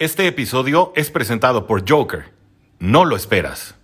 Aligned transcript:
Este 0.00 0.26
episodio 0.26 0.94
es 0.96 1.10
presentado 1.10 1.66
por 1.66 1.86
Joker. 1.86 2.32
No 2.78 3.04
lo 3.04 3.16
esperas. 3.16 3.74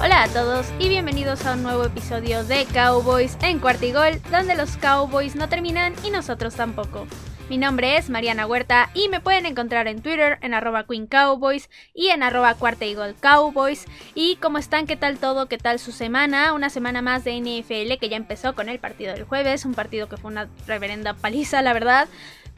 Hola 0.00 0.24
a 0.24 0.28
todos 0.32 0.66
y 0.80 0.88
bienvenidos 0.88 1.46
a 1.46 1.52
un 1.52 1.62
nuevo 1.62 1.84
episodio 1.84 2.42
de 2.42 2.66
Cowboys 2.74 3.38
en 3.42 3.60
Cuartigol, 3.60 4.20
donde 4.32 4.56
los 4.56 4.76
Cowboys 4.78 5.36
no 5.36 5.48
terminan 5.48 5.94
y 6.02 6.10
nosotros 6.10 6.56
tampoco. 6.56 7.06
Mi 7.48 7.58
nombre 7.58 7.96
es 7.96 8.10
Mariana 8.10 8.44
Huerta 8.44 8.90
y 8.92 9.08
me 9.08 9.20
pueden 9.20 9.46
encontrar 9.46 9.86
en 9.86 10.02
Twitter 10.02 10.36
en 10.42 10.52
arroba 10.52 10.84
Queen 10.84 11.06
Cowboys 11.06 11.70
y 11.94 12.08
en 12.08 12.24
arroba 12.24 12.54
Cuarta 12.54 12.86
Cowboys. 13.20 13.86
Y 14.16 14.34
cómo 14.36 14.58
están, 14.58 14.88
qué 14.88 14.96
tal 14.96 15.18
todo, 15.18 15.46
qué 15.46 15.56
tal 15.56 15.78
su 15.78 15.92
semana, 15.92 16.54
una 16.54 16.70
semana 16.70 17.02
más 17.02 17.22
de 17.22 17.38
NFL 17.38 18.00
que 18.00 18.08
ya 18.08 18.16
empezó 18.16 18.56
con 18.56 18.68
el 18.68 18.80
partido 18.80 19.12
del 19.14 19.22
jueves, 19.22 19.64
un 19.64 19.74
partido 19.74 20.08
que 20.08 20.16
fue 20.16 20.32
una 20.32 20.48
reverenda 20.66 21.14
paliza, 21.14 21.62
la 21.62 21.72
verdad. 21.72 22.08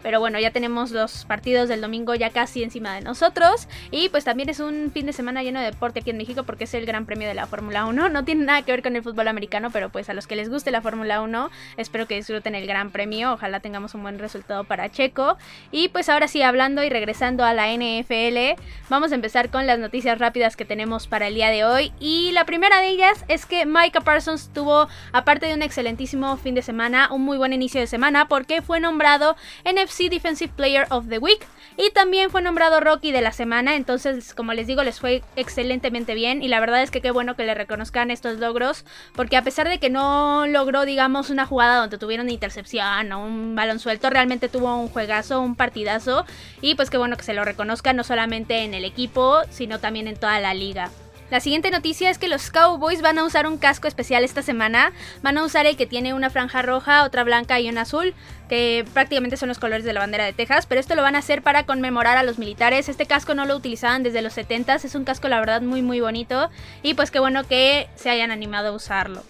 Pero 0.02 0.20
bueno, 0.20 0.38
ya 0.38 0.52
tenemos 0.52 0.92
los 0.92 1.24
partidos 1.24 1.68
del 1.68 1.80
domingo 1.80 2.14
ya 2.14 2.30
casi 2.30 2.62
encima 2.62 2.94
de 2.94 3.00
nosotros. 3.00 3.66
Y 3.90 4.08
pues 4.10 4.24
también 4.24 4.48
es 4.48 4.60
un 4.60 4.90
fin 4.92 5.06
de 5.06 5.12
semana 5.12 5.42
lleno 5.42 5.58
de 5.58 5.66
deporte 5.66 6.00
aquí 6.00 6.10
en 6.10 6.18
México 6.18 6.44
porque 6.44 6.64
es 6.64 6.74
el 6.74 6.86
Gran 6.86 7.04
Premio 7.04 7.26
de 7.26 7.34
la 7.34 7.46
Fórmula 7.46 7.84
1. 7.86 8.08
No 8.08 8.24
tiene 8.24 8.44
nada 8.44 8.62
que 8.62 8.72
ver 8.72 8.82
con 8.82 8.94
el 8.94 9.02
fútbol 9.02 9.26
americano, 9.28 9.70
pero 9.72 9.90
pues 9.90 10.08
a 10.08 10.14
los 10.14 10.26
que 10.26 10.36
les 10.36 10.48
guste 10.48 10.70
la 10.70 10.82
Fórmula 10.82 11.20
1, 11.20 11.50
espero 11.76 12.06
que 12.06 12.14
disfruten 12.14 12.54
el 12.54 12.66
Gran 12.66 12.90
Premio. 12.90 13.32
Ojalá 13.32 13.60
tengamos 13.60 13.94
un 13.94 14.02
buen 14.02 14.18
resultado 14.18 14.64
para 14.64 14.90
Checo. 14.90 15.36
Y 15.72 15.88
pues 15.88 16.08
ahora 16.08 16.28
sí, 16.28 16.42
hablando 16.42 16.84
y 16.84 16.88
regresando 16.90 17.44
a 17.44 17.52
la 17.52 17.66
NFL, 17.72 18.60
vamos 18.88 19.10
a 19.10 19.16
empezar 19.16 19.50
con 19.50 19.66
las 19.66 19.80
noticias 19.80 20.18
rápidas 20.18 20.56
que 20.56 20.64
tenemos 20.64 21.08
para 21.08 21.26
el 21.26 21.34
día 21.34 21.50
de 21.50 21.64
hoy. 21.64 21.92
Y 21.98 22.30
la 22.32 22.44
primera 22.44 22.80
de 22.80 22.88
ellas 22.88 23.24
es 23.26 23.46
que 23.46 23.66
Micah 23.66 24.02
Parsons 24.02 24.50
tuvo, 24.52 24.88
aparte 25.12 25.46
de 25.46 25.54
un 25.54 25.62
excelentísimo 25.62 26.36
fin 26.36 26.54
de 26.54 26.62
semana, 26.62 27.08
un 27.12 27.22
muy 27.22 27.36
buen 27.36 27.52
inicio 27.52 27.80
de 27.80 27.86
semana 27.86 28.28
porque 28.28 28.62
fue 28.62 28.78
nombrado 28.78 29.36
en 29.64 29.78
Defensive 30.08 30.52
Player 30.54 30.86
of 30.90 31.08
the 31.08 31.18
Week. 31.18 31.40
Y 31.76 31.90
también 31.90 32.30
fue 32.30 32.42
nombrado 32.42 32.80
Rocky 32.80 33.12
de 33.12 33.20
la 33.20 33.32
semana, 33.32 33.76
entonces 33.76 34.34
como 34.34 34.52
les 34.52 34.66
digo 34.66 34.82
les 34.82 34.98
fue 34.98 35.22
excelentemente 35.36 36.14
bien. 36.14 36.42
Y 36.42 36.48
la 36.48 36.60
verdad 36.60 36.82
es 36.82 36.90
que 36.90 37.00
qué 37.00 37.10
bueno 37.10 37.36
que 37.36 37.44
le 37.44 37.54
reconozcan 37.54 38.10
estos 38.10 38.38
logros. 38.38 38.84
Porque 39.14 39.36
a 39.36 39.42
pesar 39.42 39.68
de 39.68 39.78
que 39.78 39.90
no 39.90 40.46
logró 40.46 40.84
digamos 40.84 41.30
una 41.30 41.46
jugada 41.46 41.76
donde 41.76 41.98
tuvieron 41.98 42.30
intercepción 42.30 43.12
o 43.12 43.24
un 43.24 43.54
balón 43.54 43.78
suelto, 43.78 44.10
realmente 44.10 44.48
tuvo 44.48 44.74
un 44.76 44.88
juegazo, 44.88 45.40
un 45.40 45.54
partidazo. 45.54 46.26
Y 46.60 46.74
pues 46.74 46.90
qué 46.90 46.98
bueno 46.98 47.16
que 47.16 47.24
se 47.24 47.34
lo 47.34 47.44
reconozcan 47.44 47.96
no 47.96 48.04
solamente 48.04 48.64
en 48.64 48.74
el 48.74 48.84
equipo 48.84 49.42
sino 49.50 49.78
también 49.78 50.08
en 50.08 50.16
toda 50.16 50.40
la 50.40 50.54
liga. 50.54 50.90
La 51.30 51.40
siguiente 51.40 51.70
noticia 51.70 52.08
es 52.08 52.16
que 52.16 52.26
los 52.26 52.50
Cowboys 52.50 53.02
van 53.02 53.18
a 53.18 53.24
usar 53.24 53.46
un 53.46 53.58
casco 53.58 53.86
especial 53.86 54.24
esta 54.24 54.42
semana. 54.42 54.92
Van 55.22 55.36
a 55.36 55.44
usar 55.44 55.66
el 55.66 55.76
que 55.76 55.86
tiene 55.86 56.14
una 56.14 56.30
franja 56.30 56.62
roja, 56.62 57.04
otra 57.04 57.22
blanca 57.22 57.60
y 57.60 57.68
una 57.68 57.82
azul, 57.82 58.14
que 58.48 58.86
prácticamente 58.94 59.36
son 59.36 59.48
los 59.48 59.58
colores 59.58 59.84
de 59.84 59.92
la 59.92 60.00
bandera 60.00 60.24
de 60.24 60.32
Texas, 60.32 60.64
pero 60.66 60.80
esto 60.80 60.94
lo 60.94 61.02
van 61.02 61.16
a 61.16 61.18
hacer 61.18 61.42
para 61.42 61.66
conmemorar 61.66 62.16
a 62.16 62.22
los 62.22 62.38
militares. 62.38 62.88
Este 62.88 63.04
casco 63.04 63.34
no 63.34 63.44
lo 63.44 63.56
utilizaban 63.56 64.02
desde 64.02 64.22
los 64.22 64.32
70 64.32 64.76
es 64.76 64.94
un 64.94 65.04
casco 65.04 65.28
la 65.28 65.40
verdad 65.40 65.60
muy 65.60 65.82
muy 65.82 66.00
bonito 66.00 66.50
y 66.82 66.94
pues 66.94 67.10
qué 67.10 67.18
bueno 67.18 67.44
que 67.44 67.88
se 67.94 68.10
hayan 68.10 68.30
animado 68.30 68.68
a 68.68 68.72
usarlo. 68.72 69.22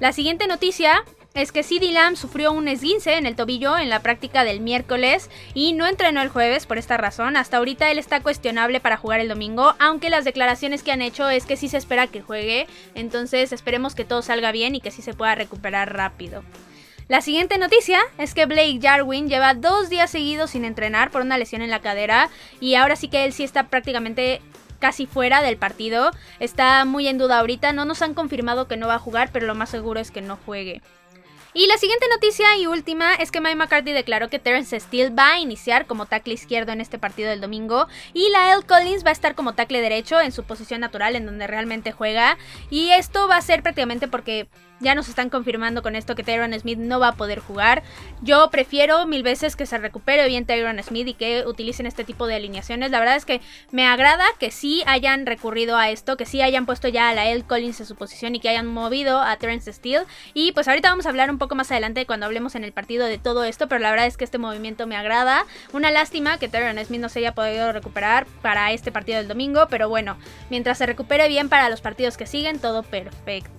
La 0.00 0.12
siguiente 0.12 0.46
noticia 0.46 1.02
es 1.34 1.52
que 1.52 1.62
CD 1.62 1.92
Lamb 1.92 2.16
sufrió 2.16 2.52
un 2.52 2.68
esguince 2.68 3.14
en 3.14 3.26
el 3.26 3.36
tobillo 3.36 3.78
en 3.78 3.90
la 3.90 4.00
práctica 4.00 4.44
del 4.44 4.60
miércoles 4.60 5.30
y 5.54 5.72
no 5.72 5.86
entrenó 5.86 6.20
el 6.20 6.30
jueves 6.30 6.66
por 6.66 6.78
esta 6.78 6.96
razón. 6.96 7.36
Hasta 7.36 7.58
ahorita 7.58 7.90
él 7.90 7.98
está 7.98 8.22
cuestionable 8.22 8.80
para 8.80 8.96
jugar 8.96 9.20
el 9.20 9.28
domingo, 9.28 9.74
aunque 9.78 10.10
las 10.10 10.24
declaraciones 10.24 10.82
que 10.82 10.90
han 10.90 11.02
hecho 11.02 11.28
es 11.28 11.46
que 11.46 11.56
sí 11.56 11.68
se 11.68 11.76
espera 11.76 12.08
que 12.08 12.22
juegue. 12.22 12.66
Entonces 12.94 13.52
esperemos 13.52 13.94
que 13.94 14.04
todo 14.04 14.22
salga 14.22 14.52
bien 14.52 14.74
y 14.74 14.80
que 14.80 14.90
sí 14.90 15.02
se 15.02 15.14
pueda 15.14 15.34
recuperar 15.34 15.94
rápido. 15.94 16.42
La 17.08 17.20
siguiente 17.20 17.56
noticia 17.56 18.00
es 18.18 18.34
que 18.34 18.46
Blake 18.46 18.80
Jarwin 18.82 19.28
lleva 19.28 19.54
dos 19.54 19.88
días 19.88 20.10
seguidos 20.10 20.50
sin 20.50 20.64
entrenar 20.64 21.10
por 21.10 21.22
una 21.22 21.38
lesión 21.38 21.62
en 21.62 21.70
la 21.70 21.80
cadera 21.80 22.28
y 22.60 22.74
ahora 22.74 22.96
sí 22.96 23.08
que 23.08 23.24
él 23.24 23.32
sí 23.32 23.44
está 23.44 23.68
prácticamente 23.68 24.42
casi 24.78 25.06
fuera 25.06 25.40
del 25.40 25.56
partido. 25.56 26.10
Está 26.40 26.84
muy 26.84 27.08
en 27.08 27.16
duda 27.16 27.38
ahorita, 27.38 27.72
no 27.72 27.84
nos 27.84 28.02
han 28.02 28.14
confirmado 28.14 28.68
que 28.68 28.76
no 28.76 28.88
va 28.88 28.96
a 28.96 28.98
jugar, 28.98 29.30
pero 29.32 29.46
lo 29.46 29.54
más 29.54 29.70
seguro 29.70 30.00
es 30.00 30.10
que 30.10 30.20
no 30.20 30.36
juegue. 30.44 30.82
Y 31.58 31.66
la 31.66 31.76
siguiente 31.76 32.06
noticia 32.08 32.56
y 32.56 32.68
última 32.68 33.14
es 33.14 33.32
que 33.32 33.40
Mike 33.40 33.56
McCarthy 33.56 33.90
declaró 33.90 34.30
que 34.30 34.38
Terence 34.38 34.78
Steele 34.78 35.10
va 35.10 35.32
a 35.32 35.38
iniciar 35.40 35.86
como 35.86 36.06
tackle 36.06 36.34
izquierdo 36.34 36.70
en 36.70 36.80
este 36.80 37.00
partido 37.00 37.30
del 37.30 37.40
domingo 37.40 37.88
y 38.14 38.30
Lael 38.30 38.64
Collins 38.64 39.04
va 39.04 39.08
a 39.08 39.12
estar 39.12 39.34
como 39.34 39.54
tackle 39.54 39.80
derecho 39.80 40.20
en 40.20 40.30
su 40.30 40.44
posición 40.44 40.80
natural 40.80 41.16
en 41.16 41.26
donde 41.26 41.48
realmente 41.48 41.90
juega. 41.90 42.38
Y 42.70 42.90
esto 42.90 43.26
va 43.26 43.38
a 43.38 43.42
ser 43.42 43.64
prácticamente 43.64 44.06
porque 44.06 44.46
ya 44.80 44.94
nos 44.94 45.08
están 45.08 45.30
confirmando 45.30 45.82
con 45.82 45.96
esto 45.96 46.14
que 46.14 46.22
Tyron 46.22 46.58
Smith 46.58 46.78
no 46.78 47.00
va 47.00 47.08
a 47.08 47.16
poder 47.16 47.40
jugar. 47.40 47.82
Yo 48.22 48.48
prefiero 48.50 49.06
mil 49.06 49.22
veces 49.22 49.56
que 49.56 49.66
se 49.66 49.78
recupere 49.78 50.26
bien 50.28 50.46
Tyron 50.46 50.82
Smith 50.82 51.08
y 51.08 51.14
que 51.14 51.44
utilicen 51.46 51.86
este 51.86 52.04
tipo 52.04 52.26
de 52.26 52.36
alineaciones. 52.36 52.90
La 52.90 52.98
verdad 52.98 53.16
es 53.16 53.24
que 53.24 53.40
me 53.70 53.86
agrada 53.86 54.24
que 54.38 54.50
sí 54.50 54.82
hayan 54.86 55.26
recurrido 55.26 55.76
a 55.76 55.90
esto, 55.90 56.16
que 56.16 56.26
sí 56.26 56.42
hayan 56.42 56.66
puesto 56.66 56.88
ya 56.88 57.08
a 57.08 57.14
la 57.14 57.26
L. 57.26 57.42
Collins 57.44 57.80
en 57.80 57.86
su 57.86 57.96
posición 57.96 58.34
y 58.34 58.40
que 58.40 58.48
hayan 58.48 58.66
movido 58.66 59.20
a 59.20 59.36
Terence 59.36 59.72
Steele. 59.72 60.06
Y 60.34 60.52
pues 60.52 60.68
ahorita 60.68 60.90
vamos 60.90 61.06
a 61.06 61.10
hablar 61.10 61.30
un 61.30 61.38
poco 61.38 61.54
más 61.54 61.70
adelante 61.70 62.06
cuando 62.06 62.26
hablemos 62.26 62.54
en 62.54 62.64
el 62.64 62.72
partido 62.72 63.06
de 63.06 63.18
todo 63.18 63.44
esto, 63.44 63.68
pero 63.68 63.80
la 63.80 63.90
verdad 63.90 64.06
es 64.06 64.16
que 64.16 64.24
este 64.24 64.38
movimiento 64.38 64.86
me 64.86 64.96
agrada. 64.96 65.44
Una 65.72 65.90
lástima 65.90 66.38
que 66.38 66.48
Tyron 66.48 66.78
Smith 66.84 67.00
no 67.00 67.08
se 67.08 67.18
haya 67.20 67.32
podido 67.32 67.72
recuperar 67.72 68.26
para 68.42 68.72
este 68.72 68.92
partido 68.92 69.18
del 69.18 69.28
domingo, 69.28 69.66
pero 69.68 69.88
bueno, 69.88 70.16
mientras 70.50 70.78
se 70.78 70.86
recupere 70.86 71.28
bien 71.28 71.48
para 71.48 71.68
los 71.68 71.80
partidos 71.80 72.16
que 72.16 72.26
siguen, 72.26 72.58
todo 72.60 72.82
perfecto. 72.82 73.57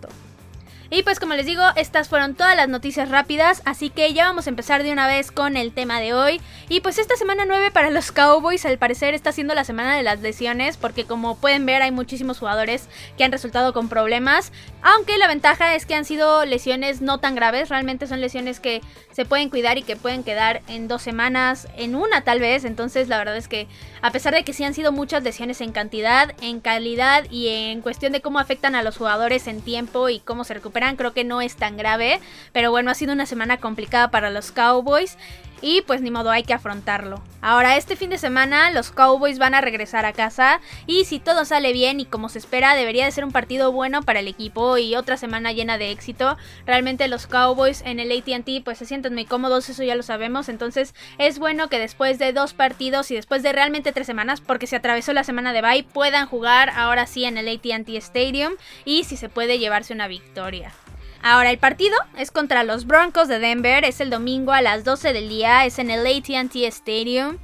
Y 0.91 1.03
pues 1.03 1.19
como 1.19 1.35
les 1.35 1.45
digo, 1.45 1.61
estas 1.75 2.09
fueron 2.09 2.33
todas 2.33 2.55
las 2.55 2.67
noticias 2.67 3.09
rápidas, 3.09 3.61
así 3.65 3.91
que 3.91 4.11
ya 4.11 4.25
vamos 4.25 4.47
a 4.47 4.49
empezar 4.49 4.81
de 4.81 4.91
una 4.91 5.05
vez 5.05 5.31
con 5.31 5.55
el 5.55 5.71
tema 5.71 5.99
de 5.99 6.15
hoy. 6.15 6.41
Y 6.67 6.79
pues 6.79 6.97
esta 6.97 7.15
semana 7.15 7.45
9 7.45 7.69
para 7.69 7.91
los 7.91 8.11
Cowboys 8.11 8.65
al 8.65 8.79
parecer 8.79 9.13
está 9.13 9.31
siendo 9.31 9.53
la 9.53 9.63
semana 9.63 9.95
de 9.95 10.01
las 10.01 10.21
lesiones, 10.21 10.77
porque 10.77 11.05
como 11.05 11.37
pueden 11.37 11.67
ver 11.67 11.83
hay 11.83 11.91
muchísimos 11.91 12.39
jugadores 12.39 12.87
que 13.19 13.23
han 13.23 13.31
resultado 13.31 13.71
con 13.71 13.87
problemas, 13.87 14.51
aunque 14.81 15.19
la 15.19 15.27
ventaja 15.27 15.75
es 15.75 15.85
que 15.85 15.93
han 15.93 16.05
sido 16.05 16.43
lesiones 16.45 17.01
no 17.01 17.19
tan 17.19 17.35
graves, 17.35 17.69
realmente 17.69 18.07
son 18.07 18.19
lesiones 18.19 18.59
que 18.59 18.81
se 19.11 19.25
pueden 19.25 19.51
cuidar 19.51 19.77
y 19.77 19.83
que 19.83 19.95
pueden 19.95 20.23
quedar 20.23 20.63
en 20.67 20.87
dos 20.87 21.03
semanas, 21.03 21.67
en 21.77 21.93
una 21.93 22.21
tal 22.21 22.39
vez, 22.39 22.65
entonces 22.65 23.09
la 23.09 23.19
verdad 23.19 23.37
es 23.37 23.47
que 23.47 23.67
a 24.01 24.11
pesar 24.11 24.33
de 24.33 24.43
que 24.43 24.53
sí 24.53 24.63
han 24.63 24.73
sido 24.73 24.91
muchas 24.91 25.21
lesiones 25.21 25.61
en 25.61 25.71
cantidad, 25.71 26.33
en 26.41 26.61
calidad 26.61 27.25
y 27.29 27.49
en 27.49 27.81
cuestión 27.81 28.11
de 28.11 28.21
cómo 28.21 28.39
afectan 28.39 28.73
a 28.73 28.81
los 28.81 28.97
jugadores 28.97 29.45
en 29.45 29.61
tiempo 29.61 30.09
y 30.09 30.19
cómo 30.19 30.43
se 30.43 30.55
recuperan, 30.55 30.78
creo 30.95 31.13
que 31.13 31.23
no 31.23 31.41
es 31.41 31.55
tan 31.55 31.77
grave. 31.77 32.19
Pero 32.51 32.71
bueno, 32.71 32.91
ha 32.91 32.95
sido 32.95 33.13
una 33.13 33.25
semana 33.25 33.57
complicada 33.57 34.11
para 34.11 34.29
los 34.29 34.51
Cowboys. 34.51 35.17
Y 35.61 35.81
pues 35.81 36.01
ni 36.01 36.11
modo, 36.11 36.31
hay 36.31 36.43
que 36.43 36.53
afrontarlo. 36.53 37.21
Ahora, 37.41 37.77
este 37.77 37.95
fin 37.95 38.09
de 38.09 38.17
semana 38.17 38.69
los 38.71 38.91
Cowboys 38.91 39.39
van 39.39 39.55
a 39.55 39.61
regresar 39.61 40.05
a 40.05 40.13
casa 40.13 40.59
y 40.87 41.05
si 41.05 41.19
todo 41.19 41.45
sale 41.45 41.71
bien 41.71 41.99
y 41.99 42.05
como 42.05 42.29
se 42.29 42.39
espera, 42.39 42.75
debería 42.75 43.05
de 43.05 43.11
ser 43.11 43.23
un 43.23 43.31
partido 43.31 43.71
bueno 43.71 44.01
para 44.03 44.19
el 44.19 44.27
equipo 44.27 44.77
y 44.77 44.95
otra 44.95 45.15
semana 45.17 45.53
llena 45.53 45.77
de 45.77 45.91
éxito. 45.91 46.37
Realmente 46.65 47.07
los 47.07 47.27
Cowboys 47.27 47.81
en 47.85 47.99
el 47.99 48.11
ATT 48.11 48.63
pues 48.63 48.77
se 48.77 48.85
sienten 48.85 49.13
muy 49.13 49.25
cómodos, 49.25 49.69
eso 49.69 49.83
ya 49.83 49.95
lo 49.95 50.03
sabemos. 50.03 50.49
Entonces 50.49 50.93
es 51.17 51.39
bueno 51.39 51.69
que 51.69 51.79
después 51.79 52.19
de 52.19 52.33
dos 52.33 52.53
partidos 52.53 53.11
y 53.11 53.15
después 53.15 53.43
de 53.43 53.53
realmente 53.53 53.91
tres 53.91 54.07
semanas, 54.07 54.41
porque 54.41 54.67
se 54.67 54.75
atravesó 54.75 55.13
la 55.13 55.23
semana 55.23 55.53
de 55.53 55.61
bye, 55.61 55.83
puedan 55.83 56.27
jugar 56.27 56.71
ahora 56.75 57.05
sí 57.05 57.25
en 57.25 57.37
el 57.37 57.47
ATT 57.47 57.89
Stadium 57.89 58.53
y 58.85 59.05
si 59.05 59.15
se 59.17 59.29
puede 59.29 59.59
llevarse 59.59 59.93
una 59.93 60.07
victoria. 60.07 60.73
Ahora, 61.21 61.51
el 61.51 61.57
partido 61.57 61.95
es 62.17 62.31
contra 62.31 62.63
los 62.63 62.87
Broncos 62.87 63.27
de 63.27 63.39
Denver, 63.39 63.83
es 63.83 63.99
el 63.99 64.09
domingo 64.09 64.53
a 64.53 64.61
las 64.61 64.85
12 64.85 65.11
del 65.11 65.27
día, 65.27 65.65
es 65.65 65.77
en 65.77 65.91
el 65.91 66.07
ATT 66.07 66.55
Stadium. 66.55 67.37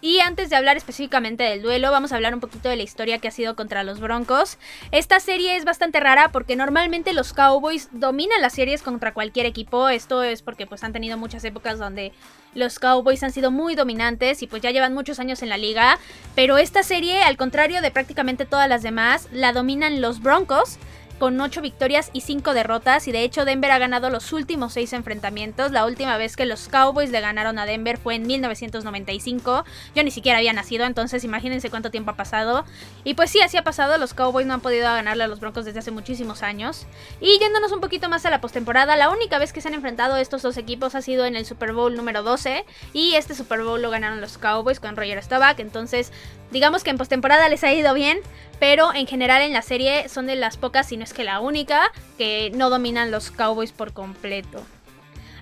Y 0.00 0.20
antes 0.20 0.48
de 0.48 0.56
hablar 0.56 0.76
específicamente 0.76 1.42
del 1.42 1.60
duelo, 1.60 1.90
vamos 1.90 2.12
a 2.12 2.14
hablar 2.14 2.32
un 2.32 2.40
poquito 2.40 2.68
de 2.68 2.76
la 2.76 2.84
historia 2.84 3.18
que 3.18 3.28
ha 3.28 3.32
sido 3.32 3.56
contra 3.56 3.82
los 3.82 3.98
Broncos. 3.98 4.56
Esta 4.92 5.18
serie 5.18 5.56
es 5.56 5.64
bastante 5.64 5.98
rara 5.98 6.30
porque 6.30 6.54
normalmente 6.54 7.12
los 7.12 7.32
Cowboys 7.32 7.88
dominan 7.90 8.40
las 8.40 8.52
series 8.52 8.82
contra 8.82 9.12
cualquier 9.12 9.46
equipo. 9.46 9.88
Esto 9.88 10.22
es 10.22 10.42
porque 10.42 10.66
pues 10.66 10.84
han 10.84 10.92
tenido 10.92 11.18
muchas 11.18 11.42
épocas 11.44 11.80
donde 11.80 12.12
los 12.54 12.78
Cowboys 12.78 13.24
han 13.24 13.32
sido 13.32 13.50
muy 13.50 13.74
dominantes 13.74 14.42
y 14.42 14.46
pues 14.46 14.62
ya 14.62 14.70
llevan 14.70 14.94
muchos 14.94 15.18
años 15.18 15.42
en 15.42 15.48
la 15.48 15.58
liga. 15.58 15.98
Pero 16.36 16.58
esta 16.58 16.84
serie, 16.84 17.22
al 17.22 17.36
contrario 17.36 17.82
de 17.82 17.90
prácticamente 17.90 18.46
todas 18.46 18.68
las 18.68 18.84
demás, 18.84 19.28
la 19.32 19.52
dominan 19.52 20.00
los 20.00 20.22
Broncos 20.22 20.78
con 21.18 21.40
8 21.40 21.60
victorias 21.60 22.10
y 22.12 22.20
5 22.20 22.54
derrotas 22.54 23.08
y 23.08 23.12
de 23.12 23.22
hecho 23.22 23.44
Denver 23.44 23.70
ha 23.70 23.78
ganado 23.78 24.10
los 24.10 24.32
últimos 24.32 24.72
6 24.74 24.92
enfrentamientos. 24.92 25.72
La 25.72 25.84
última 25.84 26.16
vez 26.16 26.36
que 26.36 26.46
los 26.46 26.68
Cowboys 26.68 27.10
le 27.10 27.20
ganaron 27.20 27.58
a 27.58 27.66
Denver 27.66 27.98
fue 27.98 28.14
en 28.14 28.26
1995. 28.26 29.64
Yo 29.94 30.02
ni 30.02 30.10
siquiera 30.10 30.38
había 30.38 30.52
nacido, 30.52 30.84
entonces 30.84 31.24
imagínense 31.24 31.70
cuánto 31.70 31.90
tiempo 31.90 32.12
ha 32.12 32.16
pasado. 32.16 32.64
Y 33.04 33.14
pues 33.14 33.30
sí, 33.30 33.40
así 33.40 33.56
ha 33.56 33.64
pasado. 33.64 33.98
Los 33.98 34.14
Cowboys 34.14 34.46
no 34.46 34.54
han 34.54 34.60
podido 34.60 34.84
ganarle 34.84 35.24
a 35.24 35.28
los 35.28 35.40
Broncos 35.40 35.64
desde 35.64 35.80
hace 35.80 35.90
muchísimos 35.90 36.42
años. 36.42 36.86
Y 37.20 37.38
yéndonos 37.38 37.72
un 37.72 37.80
poquito 37.80 38.08
más 38.08 38.24
a 38.24 38.30
la 38.30 38.40
postemporada, 38.40 38.96
la 38.96 39.10
única 39.10 39.38
vez 39.38 39.52
que 39.52 39.60
se 39.60 39.68
han 39.68 39.74
enfrentado 39.74 40.16
estos 40.16 40.42
dos 40.42 40.56
equipos 40.56 40.94
ha 40.94 41.02
sido 41.02 41.24
en 41.26 41.36
el 41.36 41.44
Super 41.44 41.72
Bowl 41.72 41.96
número 41.96 42.22
12 42.22 42.64
y 42.92 43.14
este 43.14 43.34
Super 43.34 43.62
Bowl 43.62 43.82
lo 43.82 43.90
ganaron 43.90 44.20
los 44.20 44.38
Cowboys 44.38 44.80
con 44.80 44.96
Roger 44.96 45.22
Staubach. 45.22 45.58
Entonces, 45.58 46.12
digamos 46.50 46.84
que 46.84 46.90
en 46.90 46.98
postemporada 46.98 47.48
les 47.48 47.64
ha 47.64 47.72
ido 47.72 47.94
bien, 47.94 48.20
pero 48.58 48.94
en 48.94 49.06
general 49.06 49.42
en 49.42 49.52
la 49.52 49.62
serie 49.62 50.08
son 50.08 50.26
de 50.26 50.36
las 50.36 50.56
pocas, 50.56 50.88
si 50.88 50.96
no 50.96 51.04
es 51.04 51.12
que 51.12 51.24
la 51.24 51.40
única, 51.40 51.90
que 52.16 52.50
no 52.54 52.70
dominan 52.70 53.10
los 53.10 53.30
Cowboys 53.30 53.72
por 53.72 53.92
completo. 53.92 54.62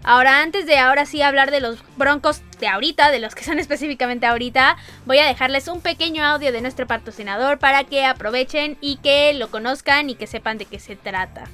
Ahora, 0.09 0.41
antes 0.41 0.67
de 0.67 0.79
ahora 0.79 1.05
sí 1.05 1.21
hablar 1.21 1.51
de 1.51 1.61
los 1.61 1.83
broncos 1.97 2.41
de 2.61 2.69
ahorita, 2.69 3.11
de 3.11 3.19
los 3.19 3.35
que 3.35 3.43
son 3.43 3.59
específicamente 3.59 4.25
ahorita, 4.25 4.77
voy 5.05 5.19
a 5.19 5.27
dejarles 5.27 5.67
un 5.67 5.81
pequeño 5.81 6.25
audio 6.25 6.53
de 6.53 6.61
nuestro 6.61 6.87
patrocinador 6.87 7.59
para 7.59 7.83
que 7.85 8.05
aprovechen 8.05 8.79
y 8.81 8.99
que 8.99 9.35
lo 9.35 9.51
conozcan 9.51 10.09
y 10.09 10.15
que 10.15 10.29
sepan 10.29 10.59
de 10.59 10.67
qué 10.67 10.79
se 10.79 10.95
trata. 10.95 11.45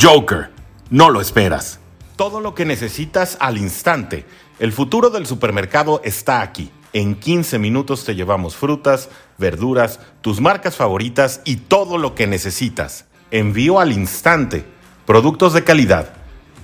Joker, 0.00 0.50
no 0.90 1.10
lo 1.10 1.20
esperas. 1.20 1.80
Todo 2.14 2.40
lo 2.40 2.54
que 2.54 2.64
necesitas 2.64 3.36
al 3.40 3.58
instante. 3.58 4.24
El 4.60 4.72
futuro 4.72 5.10
del 5.10 5.26
supermercado 5.26 6.00
está 6.04 6.40
aquí. 6.40 6.70
En 6.92 7.14
15 7.14 7.58
minutos 7.58 8.04
te 8.04 8.14
llevamos 8.14 8.56
frutas, 8.56 9.10
verduras, 9.36 10.00
tus 10.20 10.40
marcas 10.40 10.76
favoritas 10.76 11.42
y 11.44 11.56
todo 11.56 11.98
lo 11.98 12.14
que 12.14 12.26
necesitas. 12.26 13.04
Envío 13.30 13.78
al 13.78 13.92
instante. 13.92 14.64
Productos 15.04 15.52
de 15.52 15.64
calidad, 15.64 16.14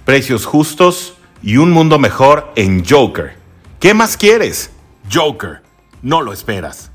precios 0.04 0.46
justos 0.46 1.14
y 1.42 1.58
un 1.58 1.70
mundo 1.70 1.98
mejor 1.98 2.52
en 2.56 2.84
Joker. 2.84 3.36
¿Qué 3.80 3.92
más 3.92 4.16
quieres? 4.16 4.70
Joker, 5.12 5.62
no 6.02 6.22
lo 6.22 6.32
esperas. 6.32 6.90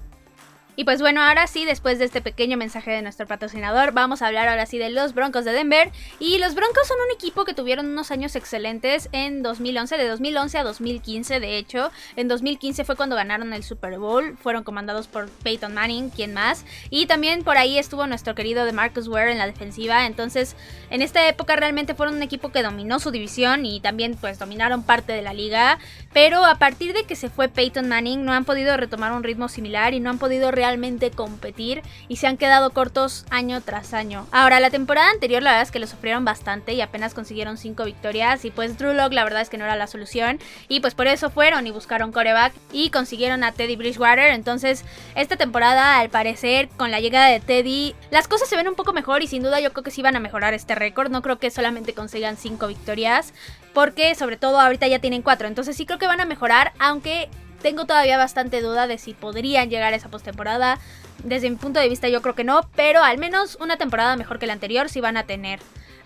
Y 0.79 0.85
pues 0.85 1.01
bueno, 1.01 1.21
ahora 1.21 1.45
sí, 1.45 1.65
después 1.65 1.99
de 1.99 2.05
este 2.05 2.21
pequeño 2.21 2.55
mensaje 2.55 2.91
de 2.91 3.01
nuestro 3.01 3.27
patrocinador, 3.27 3.91
vamos 3.91 4.21
a 4.21 4.27
hablar 4.27 4.47
ahora 4.47 4.65
sí 4.65 4.77
de 4.77 4.89
los 4.89 5.13
Broncos 5.13 5.43
de 5.43 5.51
Denver. 5.51 5.91
Y 6.21 6.37
los 6.37 6.55
Broncos 6.55 6.87
son 6.87 6.95
un 7.05 7.13
equipo 7.13 7.43
que 7.43 7.53
tuvieron 7.53 7.87
unos 7.87 8.11
años 8.11 8.37
excelentes 8.37 9.09
en 9.11 9.43
2011, 9.43 9.97
de 9.97 10.07
2011 10.07 10.57
a 10.57 10.63
2015 10.63 11.41
de 11.41 11.57
hecho. 11.57 11.91
En 12.15 12.29
2015 12.29 12.85
fue 12.85 12.95
cuando 12.95 13.17
ganaron 13.17 13.51
el 13.51 13.65
Super 13.65 13.99
Bowl, 13.99 14.37
fueron 14.37 14.63
comandados 14.63 15.09
por 15.09 15.29
Peyton 15.29 15.73
Manning, 15.73 16.11
quien 16.11 16.33
más. 16.33 16.63
Y 16.89 17.07
también 17.07 17.43
por 17.43 17.57
ahí 17.57 17.77
estuvo 17.77 18.07
nuestro 18.07 18.33
querido 18.33 18.63
de 18.63 18.71
Marcus 18.71 19.09
Ware 19.09 19.33
en 19.33 19.37
la 19.37 19.47
defensiva. 19.47 20.05
Entonces, 20.05 20.55
en 20.91 21.01
esta 21.01 21.27
época 21.27 21.57
realmente 21.57 21.93
fueron 21.93 22.15
un 22.15 22.23
equipo 22.23 22.53
que 22.53 22.63
dominó 22.63 22.99
su 22.99 23.11
división 23.11 23.65
y 23.65 23.81
también 23.81 24.15
pues 24.15 24.39
dominaron 24.39 24.83
parte 24.83 25.11
de 25.11 25.23
la 25.23 25.33
liga. 25.33 25.77
Pero 26.13 26.45
a 26.45 26.55
partir 26.55 26.93
de 26.93 27.03
que 27.03 27.17
se 27.17 27.29
fue 27.29 27.49
Peyton 27.49 27.89
Manning, 27.89 28.23
no 28.23 28.31
han 28.31 28.45
podido 28.45 28.77
retomar 28.77 29.11
un 29.11 29.23
ritmo 29.23 29.49
similar 29.49 29.93
y 29.93 29.99
no 29.99 30.09
han 30.09 30.19
podido 30.19 30.51
realmente 30.51 30.69
competir 31.16 31.81
y 32.07 32.18
se 32.18 32.27
han 32.27 32.38
quedado 32.38 32.71
cortos 32.71 33.25
año 33.30 33.62
tras 33.62 33.94
año. 33.94 34.27
Ahora, 34.31 34.60
la 34.60 34.69
temporada 34.69 35.10
anterior 35.10 35.42
la 35.42 35.51
verdad 35.51 35.63
es 35.63 35.71
que 35.71 35.80
lo 35.80 35.88
sufrieron 35.88 36.25
bastante 36.25 36.74
y 36.74 36.81
apenas 36.81 37.13
consiguieron 37.13 37.57
5 37.57 37.86
victorias 37.86 38.45
y 38.45 38.51
pues 38.51 38.77
Drew 38.77 38.94
la 38.94 39.24
verdad 39.24 39.42
es 39.42 39.50
que 39.50 39.57
no 39.57 39.66
era 39.66 39.75
la 39.75 39.88
solución 39.88 40.39
y 40.68 40.80
pues 40.80 40.95
por 40.95 41.07
eso 41.07 41.30
fueron 41.30 41.68
y 41.68 41.71
buscaron 41.71 42.12
coreback 42.12 42.54
y 42.71 42.89
consiguieron 42.89 43.44
a 43.44 43.51
Teddy 43.51 43.75
Bridgewater. 43.75 44.31
Entonces, 44.31 44.83
esta 45.16 45.38
temporada 45.38 46.00
al 46.00 46.10
parecer 46.10 46.69
con 46.77 46.92
la 46.92 47.00
llegada 47.00 47.27
de 47.27 47.39
Teddy 47.39 47.95
las 48.12 48.27
cosas 48.27 48.50
se 48.50 48.56
ven 48.56 48.68
un 48.68 48.75
poco 48.75 48.94
mejor 48.94 49.24
y 49.24 49.27
sin 49.27 49.44
duda 49.44 49.60
yo 49.60 49.72
creo 49.72 49.83
que 49.83 49.92
sí 49.92 50.01
van 50.01 50.15
a 50.15 50.19
mejorar 50.19 50.54
este 50.54 50.75
récord. 50.75 51.12
No 51.12 51.22
creo 51.22 51.39
que 51.39 51.51
solamente 51.51 51.94
consigan 51.94 52.38
5 52.38 52.68
victorias 52.68 53.33
porque 53.74 54.15
sobre 54.15 54.38
todo 54.38 54.60
ahorita 54.60 54.88
ya 54.88 55.00
tienen 55.00 55.22
4. 55.22 55.48
Entonces 55.48 55.77
sí 55.77 55.86
creo 55.86 56.00
que 56.00 56.07
van 56.07 56.22
a 56.22 56.25
mejorar 56.25 56.74
aunque 56.80 57.30
tengo 57.61 57.85
todavía 57.85 58.17
bastante 58.17 58.61
duda 58.61 58.88
de 58.88 58.97
si 58.97 59.13
podrían 59.13 59.69
llegar 59.69 59.94
a 59.94 59.97
esa 59.97 60.09
postemporada. 60.09 60.79
Desde 61.23 61.50
mi 61.50 61.57
punto 61.57 61.79
de 61.79 61.89
vista 61.89 62.07
yo 62.09 62.21
creo 62.21 62.35
que 62.35 62.44
no, 62.44 62.61
pero 62.75 63.03
al 63.03 63.17
menos 63.17 63.57
una 63.59 63.77
temporada 63.77 64.15
mejor 64.15 64.39
que 64.39 64.47
la 64.47 64.53
anterior 64.53 64.89
sí 64.89 65.01
van 65.01 65.17
a 65.17 65.25
tener. 65.25 65.59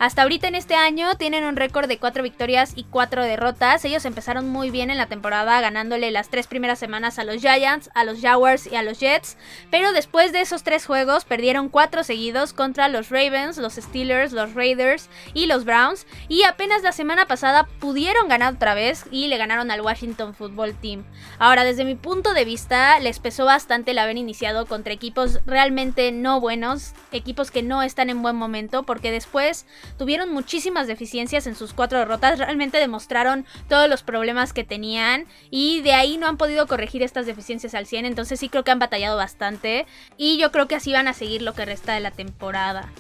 Hasta 0.04 0.24
ahorita 0.24 0.50
en 0.50 0.56
este 0.56 0.76
año 0.76 1.16
tienen 1.16 1.46
un 1.46 1.56
récord 1.56 1.88
de 1.88 1.98
4 1.98 2.24
victorias 2.24 2.74
y 2.76 2.84
4 2.84 3.24
derrotas. 3.24 3.86
Ellos 3.86 4.04
empezaron 4.04 4.50
muy 4.50 4.70
bien 4.70 4.90
en 4.90 4.98
la 4.98 5.06
temporada 5.06 5.62
ganándole 5.62 6.12
las 6.12 6.28
tres 6.28 6.46
primeras 6.46 6.78
semanas 6.78 7.20
a 7.20 7.24
los 7.24 7.38
Giants, 7.38 7.90
a 7.94 8.04
los 8.04 8.20
Jaguars 8.20 8.68
y 8.68 8.76
a 8.76 8.84
los 8.84 9.00
Jets. 9.00 9.38
Pero 9.72 9.94
después 9.94 10.34
de 10.34 10.42
esos 10.42 10.64
tres 10.64 10.86
juegos 10.86 11.24
perdieron 11.24 11.70
4 11.70 12.04
seguidos 12.04 12.52
contra 12.52 12.90
los 12.90 13.12
Ravens, 13.12 13.58
los 13.58 13.76
Steelers, 13.76 14.34
los 14.34 14.56
Raiders 14.56 15.08
y 15.34 15.46
los 15.46 15.64
Browns. 15.64 16.06
Y 16.28 16.44
apenas 16.44 16.84
la 16.84 16.92
semana 16.92 17.26
pasada 17.26 17.66
pudieron 17.80 18.28
ganar 18.28 18.56
otra 18.56 18.74
vez 18.74 19.06
y 19.10 19.28
le 19.28 19.38
ganaron 19.38 19.72
al 19.72 19.80
Washington 19.80 20.34
Football 20.34 20.74
Team. 20.82 21.06
Ahora 21.40 21.64
desde 21.64 21.86
mi 21.86 21.96
punto 21.96 22.34
de 22.34 22.44
vista 22.44 23.00
les 23.00 23.20
pesó 23.20 23.46
bastante 23.46 23.92
el 23.92 24.00
haber 24.00 24.18
iniciado 24.18 24.66
contra 24.66 24.92
equipos 24.92 25.40
realmente 25.46 26.12
no 26.12 26.42
buenos, 26.42 26.92
equipos 27.14 27.52
que 27.52 27.64
no 27.64 27.82
están 27.82 28.10
en 28.10 28.22
buen 28.22 28.36
momento 28.36 28.84
porque 28.84 29.10
después 29.10 29.66
tuvieron 29.98 30.32
muchísimas 30.32 30.88
deficiencias 30.88 31.48
en 31.48 31.56
sus 31.56 31.74
cuatro 31.74 32.00
derrotas, 32.00 32.40
realmente 32.40 32.78
demostraron 32.78 33.46
todos 33.70 33.90
los 33.90 34.04
problemas 34.04 34.54
que 34.54 34.64
tenían 34.64 35.26
y 35.50 35.82
de 35.82 35.94
ahí 35.94 36.18
no 36.18 36.28
han 36.28 36.38
podido 36.38 36.68
corregir 36.68 37.04
estas 37.04 37.26
deficiencias 37.26 37.74
al 37.76 37.86
100, 37.86 38.06
entonces 38.06 38.40
sí 38.40 38.50
creo 38.50 38.64
que 38.64 38.72
han 38.72 38.80
batallado 38.80 39.18
bastante 39.18 39.86
y 40.18 40.38
yo 40.38 40.52
creo 40.52 40.68
que 40.68 40.76
así 40.76 40.94
van 40.94 41.08
a 41.08 41.14
seguir 41.14 41.42
lo 41.42 41.54
que 41.54 41.66
resta 41.66 41.94
de 41.94 42.00
la 42.00 42.12
temporada. 42.12 42.92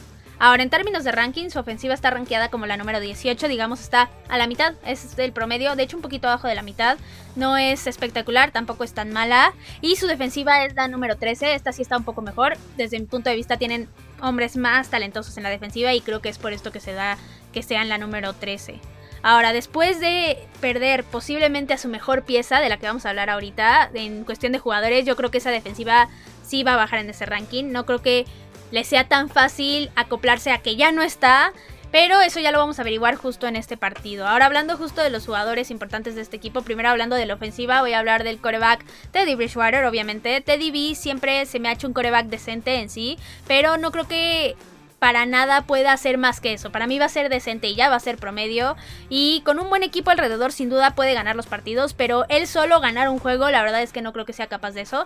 Ahora, 0.45 0.61
en 0.61 0.69
términos 0.69 1.05
de 1.05 1.13
ranking, 1.13 1.49
su 1.51 1.59
ofensiva 1.59 1.93
está 1.93 2.09
rankeada 2.09 2.49
como 2.49 2.65
la 2.65 2.75
número 2.75 2.99
18, 2.99 3.47
digamos, 3.47 3.79
está 3.79 4.09
a 4.27 4.37
la 4.37 4.45
mitad, 4.45 4.73
es 4.85 5.17
el 5.17 5.31
promedio, 5.31 5.73
de 5.77 5.83
hecho 5.83 5.95
un 5.95 6.01
poquito 6.01 6.27
abajo 6.27 6.49
de 6.49 6.55
la 6.55 6.63
mitad. 6.63 6.97
No 7.37 7.55
es 7.55 7.87
espectacular, 7.87 8.51
tampoco 8.51 8.83
es 8.83 8.93
tan 8.93 9.13
mala. 9.13 9.53
Y 9.79 9.95
su 9.95 10.05
defensiva 10.05 10.65
es 10.65 10.75
la 10.75 10.89
número 10.89 11.15
13, 11.15 11.55
esta 11.55 11.71
sí 11.71 11.81
está 11.81 11.95
un 11.95 12.03
poco 12.03 12.21
mejor. 12.21 12.57
Desde 12.75 12.99
mi 12.99 13.05
punto 13.05 13.29
de 13.29 13.37
vista 13.37 13.55
tienen 13.55 13.87
hombres 14.19 14.57
más 14.57 14.89
talentosos 14.89 15.37
en 15.37 15.43
la 15.43 15.49
defensiva 15.49 15.93
y 15.93 16.01
creo 16.01 16.21
que 16.21 16.27
es 16.27 16.39
por 16.39 16.51
esto 16.51 16.73
que 16.73 16.81
se 16.81 16.91
da 16.91 17.17
que 17.53 17.63
sean 17.63 17.87
la 17.87 17.97
número 17.97 18.33
13. 18.33 18.81
Ahora, 19.21 19.53
después 19.53 20.01
de 20.01 20.37
perder 20.59 21.05
posiblemente 21.05 21.73
a 21.73 21.77
su 21.77 21.87
mejor 21.87 22.23
pieza, 22.23 22.59
de 22.59 22.67
la 22.67 22.75
que 22.75 22.87
vamos 22.87 23.05
a 23.05 23.11
hablar 23.11 23.29
ahorita, 23.29 23.91
en 23.93 24.25
cuestión 24.25 24.51
de 24.51 24.59
jugadores, 24.59 25.05
yo 25.05 25.15
creo 25.15 25.31
que 25.31 25.37
esa 25.37 25.51
defensiva 25.51 26.09
sí 26.43 26.63
va 26.63 26.73
a 26.73 26.75
bajar 26.75 26.99
en 26.99 27.09
ese 27.09 27.25
ranking. 27.25 27.71
No 27.71 27.85
creo 27.85 28.01
que 28.01 28.25
le 28.73 28.83
sea 28.83 29.07
tan 29.07 29.29
fácil 29.29 29.91
acoplarse 29.95 30.51
a 30.51 30.57
que 30.57 30.75
ya 30.75 30.91
no 30.91 31.03
está. 31.03 31.53
Pero 31.91 32.21
eso 32.21 32.39
ya 32.39 32.51
lo 32.51 32.57
vamos 32.57 32.79
a 32.79 32.81
averiguar 32.81 33.17
justo 33.17 33.45
en 33.45 33.55
este 33.55 33.77
partido. 33.77 34.27
Ahora 34.27 34.47
hablando 34.47 34.77
justo 34.77 35.03
de 35.03 35.11
los 35.11 35.27
jugadores 35.27 35.69
importantes 35.69 36.15
de 36.15 36.21
este 36.21 36.37
equipo, 36.37 36.63
primero 36.63 36.89
hablando 36.89 37.15
de 37.15 37.27
la 37.27 37.35
ofensiva, 37.35 37.81
voy 37.81 37.93
a 37.93 37.99
hablar 37.99 38.23
del 38.23 38.39
coreback 38.39 38.83
Teddy 39.11 39.35
Bridgewater, 39.35 39.85
obviamente. 39.85 40.41
Teddy 40.41 40.71
B 40.71 40.95
siempre 40.95 41.45
se 41.45 41.59
me 41.59 41.69
ha 41.69 41.73
hecho 41.73 41.85
un 41.85 41.93
coreback 41.93 42.25
decente 42.25 42.79
en 42.79 42.89
sí, 42.89 43.19
pero 43.47 43.77
no 43.77 43.91
creo 43.91 44.07
que 44.07 44.55
para 44.97 45.27
nada 45.27 45.63
pueda 45.67 45.93
hacer 45.93 46.17
más 46.17 46.39
que 46.39 46.53
eso. 46.53 46.71
Para 46.71 46.87
mí 46.87 46.97
va 46.97 47.05
a 47.05 47.09
ser 47.09 47.29
decente 47.29 47.67
y 47.67 47.75
ya 47.75 47.89
va 47.89 47.97
a 47.97 47.99
ser 47.99 48.17
promedio. 48.17 48.75
Y 49.07 49.43
con 49.45 49.59
un 49.59 49.69
buen 49.69 49.83
equipo 49.83 50.09
alrededor 50.09 50.51
sin 50.51 50.71
duda 50.71 50.95
puede 50.95 51.13
ganar 51.13 51.35
los 51.35 51.45
partidos. 51.45 51.93
Pero 51.93 52.25
él 52.29 52.47
solo 52.47 52.79
ganar 52.79 53.09
un 53.09 53.19
juego, 53.19 53.51
la 53.51 53.61
verdad 53.61 53.83
es 53.83 53.91
que 53.91 54.01
no 54.01 54.13
creo 54.13 54.25
que 54.25 54.33
sea 54.33 54.47
capaz 54.47 54.71
de 54.71 54.81
eso. 54.81 55.05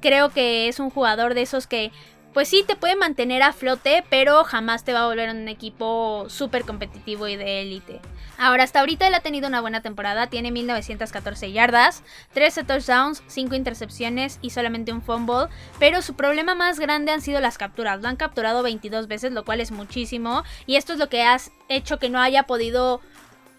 Creo 0.00 0.28
que 0.28 0.68
es 0.68 0.78
un 0.78 0.90
jugador 0.90 1.34
de 1.34 1.42
esos 1.42 1.66
que 1.66 1.90
pues 2.32 2.48
sí 2.48 2.64
te 2.66 2.76
puede 2.76 2.96
mantener 2.96 3.42
a 3.42 3.52
flote, 3.52 4.04
pero 4.08 4.44
jamás 4.44 4.84
te 4.84 4.92
va 4.92 5.02
a 5.02 5.06
volver 5.06 5.30
un 5.30 5.48
equipo 5.48 6.26
súper 6.28 6.64
competitivo 6.64 7.28
y 7.28 7.36
de 7.36 7.62
élite. 7.62 8.00
Ahora, 8.38 8.64
hasta 8.64 8.80
ahorita 8.80 9.06
él 9.06 9.14
ha 9.14 9.20
tenido 9.20 9.46
una 9.46 9.60
buena 9.60 9.82
temporada, 9.82 10.26
tiene 10.26 10.50
1914 10.50 11.52
yardas, 11.52 12.02
13 12.32 12.64
touchdowns, 12.64 13.22
5 13.26 13.54
intercepciones 13.54 14.38
y 14.42 14.50
solamente 14.50 14.92
un 14.92 15.02
fumble, 15.02 15.46
pero 15.78 16.02
su 16.02 16.14
problema 16.14 16.54
más 16.54 16.80
grande 16.80 17.12
han 17.12 17.20
sido 17.20 17.40
las 17.40 17.58
capturas, 17.58 18.00
lo 18.00 18.08
han 18.08 18.16
capturado 18.16 18.62
22 18.62 19.06
veces, 19.06 19.32
lo 19.32 19.44
cual 19.44 19.60
es 19.60 19.70
muchísimo, 19.70 20.42
y 20.66 20.76
esto 20.76 20.94
es 20.94 20.98
lo 20.98 21.08
que 21.08 21.22
ha 21.22 21.38
hecho 21.68 21.98
que 21.98 22.10
no 22.10 22.20
haya 22.20 22.44
podido 22.44 23.00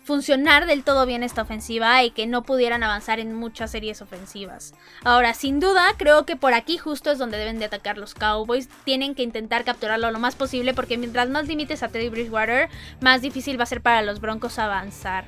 funcionar 0.03 0.65
del 0.65 0.83
todo 0.83 1.05
bien 1.05 1.23
esta 1.23 1.41
ofensiva 1.41 2.03
y 2.03 2.11
que 2.11 2.27
no 2.27 2.43
pudieran 2.43 2.83
avanzar 2.83 3.19
en 3.19 3.33
muchas 3.33 3.71
series 3.71 4.01
ofensivas. 4.01 4.73
Ahora, 5.03 5.33
sin 5.33 5.59
duda, 5.59 5.93
creo 5.97 6.25
que 6.25 6.35
por 6.35 6.53
aquí 6.53 6.77
justo 6.77 7.11
es 7.11 7.17
donde 7.17 7.37
deben 7.37 7.59
de 7.59 7.65
atacar 7.65 7.97
los 7.97 8.13
Cowboys. 8.13 8.69
Tienen 8.83 9.15
que 9.15 9.23
intentar 9.23 9.63
capturarlo 9.63 10.11
lo 10.11 10.19
más 10.19 10.35
posible 10.35 10.73
porque 10.73 10.97
mientras 10.97 11.29
más 11.29 11.47
límites 11.47 11.83
a 11.83 11.87
Teddy 11.87 12.09
Bridgewater, 12.09 12.69
más 13.01 13.21
difícil 13.21 13.59
va 13.59 13.63
a 13.63 13.67
ser 13.67 13.81
para 13.81 14.01
los 14.01 14.19
Broncos 14.19 14.59
avanzar. 14.59 15.25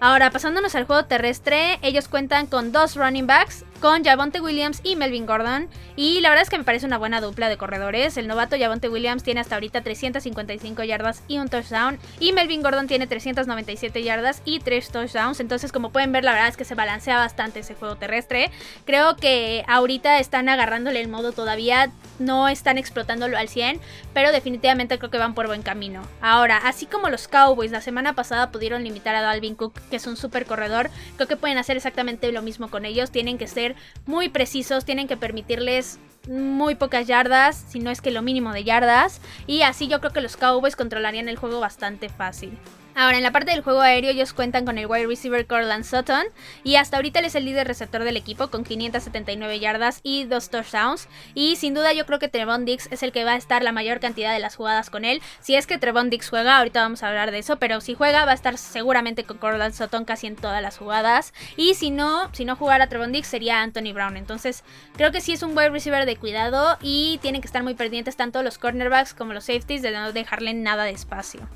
Ahora, 0.00 0.30
pasándonos 0.30 0.74
al 0.74 0.84
juego 0.84 1.04
terrestre, 1.04 1.78
ellos 1.82 2.08
cuentan 2.08 2.48
con 2.48 2.72
dos 2.72 2.96
running 2.96 3.28
backs, 3.28 3.64
con 3.82 4.04
Javonte 4.04 4.40
Williams 4.40 4.80
y 4.84 4.94
Melvin 4.94 5.26
Gordon. 5.26 5.68
Y 5.96 6.20
la 6.20 6.28
verdad 6.28 6.44
es 6.44 6.50
que 6.50 6.56
me 6.56 6.62
parece 6.62 6.86
una 6.86 6.98
buena 6.98 7.20
dupla 7.20 7.48
de 7.48 7.56
corredores. 7.56 8.16
El 8.16 8.28
novato 8.28 8.56
Javonte 8.56 8.88
Williams 8.88 9.24
tiene 9.24 9.40
hasta 9.40 9.56
ahorita 9.56 9.82
355 9.82 10.84
yardas 10.84 11.24
y 11.26 11.38
un 11.38 11.48
touchdown. 11.48 11.98
Y 12.20 12.32
Melvin 12.32 12.62
Gordon 12.62 12.86
tiene 12.86 13.08
397 13.08 14.04
yardas 14.04 14.40
y 14.44 14.60
3 14.60 14.88
touchdowns. 14.88 15.40
Entonces, 15.40 15.72
como 15.72 15.90
pueden 15.90 16.12
ver, 16.12 16.22
la 16.22 16.32
verdad 16.32 16.48
es 16.48 16.56
que 16.56 16.64
se 16.64 16.76
balancea 16.76 17.18
bastante 17.18 17.58
ese 17.58 17.74
juego 17.74 17.96
terrestre. 17.96 18.52
Creo 18.86 19.16
que 19.16 19.64
ahorita 19.66 20.20
están 20.20 20.48
agarrándole 20.48 21.00
el 21.00 21.08
modo 21.08 21.32
todavía. 21.32 21.90
no 22.18 22.48
están 22.48 22.78
explotándolo 22.78 23.36
al 23.36 23.48
100, 23.48 23.80
pero 24.14 24.30
definitivamente 24.30 24.98
creo 24.98 25.10
que 25.10 25.18
van 25.18 25.34
por 25.34 25.48
buen 25.48 25.62
camino. 25.62 26.02
Ahora, 26.20 26.56
así 26.58 26.86
como 26.86 27.08
los 27.08 27.26
Cowboys 27.26 27.72
la 27.72 27.80
semana 27.80 28.14
pasada 28.14 28.52
pudieron 28.52 28.84
limitar 28.84 29.16
a 29.16 29.22
Dalvin 29.22 29.56
Cook, 29.56 29.80
que 29.90 29.96
es 29.96 30.06
un 30.06 30.16
super 30.16 30.46
corredor, 30.46 30.88
creo 31.16 31.26
que 31.26 31.36
pueden 31.36 31.58
hacer 31.58 31.76
exactamente 31.76 32.30
lo 32.30 32.42
mismo 32.42 32.70
con 32.70 32.84
ellos. 32.84 33.10
Tienen 33.10 33.38
que 33.38 33.48
ser 33.48 33.71
muy 34.06 34.28
precisos, 34.28 34.84
tienen 34.84 35.08
que 35.08 35.16
permitirles 35.16 35.98
muy 36.28 36.74
pocas 36.74 37.06
yardas, 37.06 37.64
si 37.68 37.80
no 37.80 37.90
es 37.90 38.00
que 38.00 38.10
lo 38.10 38.22
mínimo 38.22 38.52
de 38.52 38.64
yardas, 38.64 39.20
y 39.46 39.62
así 39.62 39.88
yo 39.88 40.00
creo 40.00 40.12
que 40.12 40.20
los 40.20 40.36
Cowboys 40.36 40.76
controlarían 40.76 41.28
el 41.28 41.36
juego 41.36 41.60
bastante 41.60 42.08
fácil. 42.08 42.56
Ahora, 42.94 43.16
en 43.16 43.22
la 43.22 43.32
parte 43.32 43.52
del 43.52 43.62
juego 43.62 43.80
aéreo, 43.80 44.10
ellos 44.10 44.34
cuentan 44.34 44.66
con 44.66 44.76
el 44.76 44.86
wide 44.86 45.06
receiver 45.06 45.46
Corland 45.46 45.84
Sutton 45.84 46.24
y 46.62 46.76
hasta 46.76 46.96
ahorita 46.96 47.20
él 47.20 47.24
es 47.24 47.34
el 47.34 47.46
líder 47.46 47.66
receptor 47.66 48.04
del 48.04 48.18
equipo 48.18 48.48
con 48.48 48.64
579 48.64 49.60
yardas 49.60 50.00
y 50.02 50.24
2 50.24 50.50
touchdowns. 50.50 51.08
Y 51.34 51.56
sin 51.56 51.72
duda, 51.72 51.94
yo 51.94 52.04
creo 52.04 52.18
que 52.18 52.28
Trevon 52.28 52.66
Dix 52.66 52.88
es 52.90 53.02
el 53.02 53.10
que 53.10 53.24
va 53.24 53.32
a 53.32 53.36
estar 53.36 53.62
la 53.62 53.72
mayor 53.72 53.98
cantidad 53.98 54.34
de 54.34 54.40
las 54.40 54.56
jugadas 54.56 54.90
con 54.90 55.06
él. 55.06 55.22
Si 55.40 55.54
es 55.54 55.66
que 55.66 55.78
Trevon 55.78 56.10
Dix 56.10 56.28
juega, 56.28 56.58
ahorita 56.58 56.82
vamos 56.82 57.02
a 57.02 57.08
hablar 57.08 57.30
de 57.30 57.38
eso, 57.38 57.56
pero 57.56 57.80
si 57.80 57.94
juega, 57.94 58.26
va 58.26 58.32
a 58.32 58.34
estar 58.34 58.58
seguramente 58.58 59.24
con 59.24 59.38
Corland 59.38 59.72
Sutton 59.72 60.04
casi 60.04 60.26
en 60.26 60.36
todas 60.36 60.60
las 60.60 60.76
jugadas. 60.76 61.32
Y 61.56 61.74
si 61.74 61.90
no, 61.90 62.28
si 62.34 62.44
no 62.44 62.56
jugara 62.56 62.88
Trevon 62.88 63.12
Dix, 63.12 63.26
sería 63.26 63.62
Anthony 63.62 63.94
Brown. 63.94 64.18
Entonces, 64.18 64.64
creo 64.96 65.12
que 65.12 65.22
sí 65.22 65.32
es 65.32 65.42
un 65.42 65.56
wide 65.56 65.70
receiver 65.70 66.04
de 66.04 66.16
cuidado 66.16 66.76
y 66.82 67.18
tienen 67.22 67.40
que 67.40 67.46
estar 67.46 67.62
muy 67.62 67.72
pendientes 67.72 68.16
tanto 68.16 68.42
los 68.42 68.58
cornerbacks 68.58 69.14
como 69.14 69.32
los 69.32 69.44
safeties 69.44 69.80
de 69.80 69.92
no 69.92 70.12
dejarle 70.12 70.52
nada 70.52 70.84
de 70.84 70.90
espacio. 70.90 71.48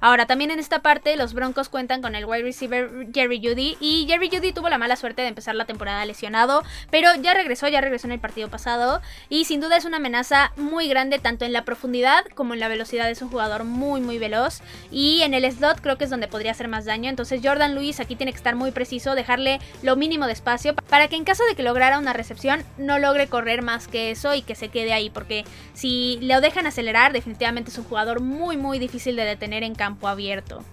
Ahora, 0.00 0.26
también 0.26 0.50
en 0.50 0.58
esta 0.58 0.80
parte, 0.80 1.16
los 1.16 1.32
Broncos 1.32 1.68
cuentan 1.68 2.02
con 2.02 2.14
el 2.14 2.24
wide 2.24 2.42
receiver 2.42 3.08
Jerry 3.12 3.40
Judy. 3.42 3.76
Y 3.80 4.06
Jerry 4.08 4.28
Judy 4.30 4.52
tuvo 4.52 4.68
la 4.68 4.78
mala 4.78 4.96
suerte 4.96 5.22
de 5.22 5.28
empezar 5.28 5.54
la 5.54 5.64
temporada 5.64 6.04
lesionado. 6.04 6.62
Pero 6.90 7.08
ya 7.22 7.34
regresó, 7.34 7.68
ya 7.68 7.80
regresó 7.80 8.06
en 8.06 8.12
el 8.12 8.20
partido 8.20 8.48
pasado. 8.48 9.00
Y 9.28 9.44
sin 9.46 9.60
duda 9.60 9.76
es 9.76 9.84
una 9.84 9.96
amenaza 9.96 10.52
muy 10.56 10.88
grande, 10.88 11.18
tanto 11.18 11.44
en 11.44 11.52
la 11.52 11.64
profundidad 11.64 12.24
como 12.34 12.54
en 12.54 12.60
la 12.60 12.68
velocidad. 12.68 13.10
Es 13.10 13.22
un 13.22 13.30
jugador 13.30 13.64
muy, 13.64 14.00
muy 14.00 14.18
veloz. 14.18 14.60
Y 14.90 15.22
en 15.22 15.34
el 15.34 15.50
slot 15.50 15.80
creo 15.80 15.96
que 15.98 16.04
es 16.04 16.10
donde 16.10 16.28
podría 16.28 16.52
hacer 16.52 16.68
más 16.68 16.84
daño. 16.84 17.08
Entonces, 17.08 17.40
Jordan 17.42 17.74
Lewis 17.74 18.00
aquí 18.00 18.16
tiene 18.16 18.32
que 18.32 18.38
estar 18.38 18.54
muy 18.54 18.70
preciso, 18.70 19.14
dejarle 19.14 19.60
lo 19.82 19.96
mínimo 19.96 20.26
de 20.26 20.32
espacio 20.32 20.74
para 20.74 21.08
que 21.08 21.16
en 21.16 21.24
caso 21.24 21.42
de 21.48 21.54
que 21.54 21.62
lograra 21.62 21.98
una 21.98 22.12
recepción, 22.12 22.64
no 22.78 22.98
logre 22.98 23.28
correr 23.28 23.62
más 23.62 23.88
que 23.88 24.10
eso 24.10 24.34
y 24.34 24.42
que 24.42 24.54
se 24.54 24.68
quede 24.68 24.92
ahí. 24.92 25.10
Porque 25.10 25.44
si 25.74 26.18
lo 26.22 26.40
dejan 26.40 26.66
acelerar, 26.66 27.12
definitivamente 27.12 27.70
es 27.70 27.78
un 27.78 27.84
jugador 27.84 28.20
muy, 28.20 28.56
muy 28.56 28.78
difícil 28.78 29.16
de 29.16 29.24
detener 29.24 29.62
en 29.62 29.74
campo 29.74 29.85
campo 29.86 30.08
abierto. 30.08 30.64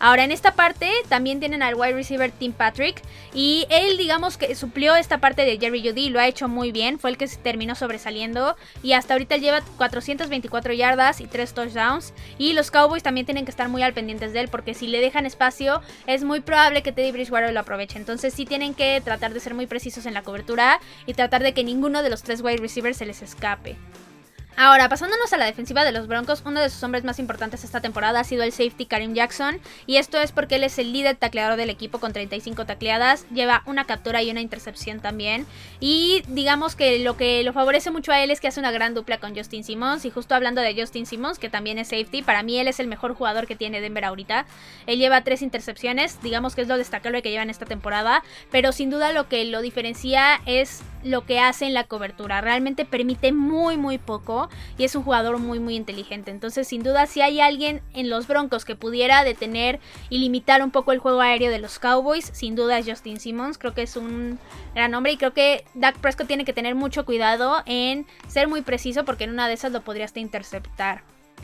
Ahora 0.00 0.24
en 0.24 0.32
esta 0.32 0.52
parte 0.52 0.90
también 1.08 1.40
tienen 1.40 1.62
al 1.62 1.74
wide 1.74 1.94
receiver 1.94 2.30
Tim 2.30 2.52
Patrick 2.52 3.02
y 3.34 3.66
él 3.68 3.96
digamos 3.96 4.36
que 4.36 4.54
suplió 4.54 4.94
esta 4.94 5.18
parte 5.18 5.44
de 5.44 5.58
Jerry 5.58 5.82
Judy 5.82 6.10
lo 6.10 6.20
ha 6.20 6.28
hecho 6.28 6.48
muy 6.48 6.70
bien, 6.70 6.98
fue 6.98 7.10
el 7.10 7.16
que 7.16 7.26
terminó 7.26 7.74
sobresaliendo 7.74 8.56
y 8.82 8.92
hasta 8.92 9.14
ahorita 9.14 9.36
lleva 9.36 9.60
424 9.76 10.72
yardas 10.72 11.20
y 11.20 11.26
3 11.26 11.52
touchdowns 11.52 12.14
y 12.36 12.52
los 12.52 12.70
Cowboys 12.70 13.02
también 13.02 13.26
tienen 13.26 13.44
que 13.44 13.50
estar 13.50 13.68
muy 13.68 13.82
al 13.82 13.92
pendientes 13.92 14.32
de 14.32 14.40
él 14.40 14.48
porque 14.48 14.74
si 14.74 14.86
le 14.86 15.00
dejan 15.00 15.26
espacio 15.26 15.82
es 16.06 16.22
muy 16.22 16.40
probable 16.40 16.82
que 16.82 16.92
Teddy 16.92 17.10
Bridgewater 17.10 17.52
lo 17.52 17.60
aproveche, 17.60 17.98
entonces 17.98 18.32
sí 18.34 18.44
tienen 18.46 18.74
que 18.74 19.00
tratar 19.04 19.34
de 19.34 19.40
ser 19.40 19.54
muy 19.54 19.66
precisos 19.66 20.06
en 20.06 20.14
la 20.14 20.22
cobertura 20.22 20.80
y 21.06 21.14
tratar 21.14 21.42
de 21.42 21.54
que 21.54 21.64
ninguno 21.64 22.02
de 22.02 22.10
los 22.10 22.22
tres 22.22 22.40
wide 22.40 22.58
receivers 22.58 22.98
se 22.98 23.06
les 23.06 23.22
escape. 23.22 23.76
Ahora, 24.60 24.88
pasándonos 24.88 25.32
a 25.32 25.36
la 25.36 25.44
defensiva 25.44 25.84
de 25.84 25.92
los 25.92 26.08
Broncos, 26.08 26.42
uno 26.44 26.60
de 26.60 26.68
sus 26.68 26.82
hombres 26.82 27.04
más 27.04 27.20
importantes 27.20 27.62
esta 27.62 27.80
temporada 27.80 28.18
ha 28.18 28.24
sido 28.24 28.42
el 28.42 28.50
safety 28.50 28.86
Karim 28.86 29.14
Jackson, 29.14 29.60
y 29.86 29.98
esto 29.98 30.18
es 30.18 30.32
porque 30.32 30.56
él 30.56 30.64
es 30.64 30.80
el 30.80 30.92
líder 30.92 31.14
tacleador 31.14 31.56
del 31.56 31.70
equipo 31.70 32.00
con 32.00 32.12
35 32.12 32.66
tacleadas, 32.66 33.24
lleva 33.30 33.62
una 33.66 33.84
captura 33.84 34.20
y 34.20 34.32
una 34.32 34.40
intercepción 34.40 34.98
también, 34.98 35.46
y 35.78 36.24
digamos 36.26 36.74
que 36.74 36.98
lo 36.98 37.16
que 37.16 37.44
lo 37.44 37.52
favorece 37.52 37.92
mucho 37.92 38.10
a 38.10 38.20
él 38.20 38.32
es 38.32 38.40
que 38.40 38.48
hace 38.48 38.58
una 38.58 38.72
gran 38.72 38.94
dupla 38.94 39.18
con 39.18 39.32
Justin 39.36 39.62
Simmons, 39.62 40.04
y 40.04 40.10
justo 40.10 40.34
hablando 40.34 40.60
de 40.60 40.74
Justin 40.74 41.06
Simmons, 41.06 41.38
que 41.38 41.50
también 41.50 41.78
es 41.78 41.86
safety, 41.86 42.22
para 42.22 42.42
mí 42.42 42.58
él 42.58 42.66
es 42.66 42.80
el 42.80 42.88
mejor 42.88 43.14
jugador 43.14 43.46
que 43.46 43.54
tiene 43.54 43.80
Denver 43.80 44.06
ahorita, 44.06 44.44
él 44.88 44.98
lleva 44.98 45.22
tres 45.22 45.42
intercepciones, 45.42 46.20
digamos 46.20 46.56
que 46.56 46.62
es 46.62 46.68
lo 46.68 46.76
destacable 46.76 47.22
que 47.22 47.30
lleva 47.30 47.44
en 47.44 47.50
esta 47.50 47.64
temporada, 47.64 48.24
pero 48.50 48.72
sin 48.72 48.90
duda 48.90 49.12
lo 49.12 49.28
que 49.28 49.44
lo 49.44 49.62
diferencia 49.62 50.40
es 50.46 50.82
lo 51.04 51.24
que 51.24 51.38
hace 51.38 51.66
en 51.66 51.74
la 51.74 51.84
cobertura. 51.84 52.40
Realmente 52.40 52.84
permite 52.84 53.32
muy 53.32 53.76
muy 53.76 53.98
poco 53.98 54.47
y 54.76 54.84
es 54.84 54.94
un 54.94 55.02
jugador 55.02 55.38
muy 55.38 55.58
muy 55.58 55.76
inteligente. 55.76 56.30
Entonces 56.30 56.68
sin 56.68 56.82
duda 56.82 57.06
si 57.06 57.20
hay 57.20 57.40
alguien 57.40 57.82
en 57.94 58.10
los 58.10 58.26
Broncos 58.26 58.64
que 58.64 58.76
pudiera 58.76 59.24
detener 59.24 59.80
y 60.10 60.18
limitar 60.18 60.62
un 60.62 60.70
poco 60.70 60.92
el 60.92 60.98
juego 60.98 61.20
aéreo 61.20 61.50
de 61.50 61.58
los 61.58 61.78
Cowboys, 61.78 62.30
sin 62.32 62.54
duda 62.54 62.78
es 62.78 62.86
Justin 62.88 63.20
Simmons. 63.20 63.58
Creo 63.58 63.74
que 63.74 63.82
es 63.82 63.96
un 63.96 64.38
gran 64.74 64.94
hombre 64.94 65.12
y 65.12 65.16
creo 65.16 65.32
que 65.32 65.64
Dak 65.74 65.98
Prescott 65.98 66.26
tiene 66.26 66.44
que 66.44 66.52
tener 66.52 66.74
mucho 66.74 67.04
cuidado 67.04 67.62
en 67.66 68.06
ser 68.26 68.48
muy 68.48 68.62
preciso 68.62 69.04
porque 69.04 69.24
en 69.24 69.30
una 69.30 69.48
de 69.48 69.54
esas 69.54 69.72
lo 69.72 69.82
podría 69.82 70.04
hasta 70.04 70.20
interceptar. 70.20 71.02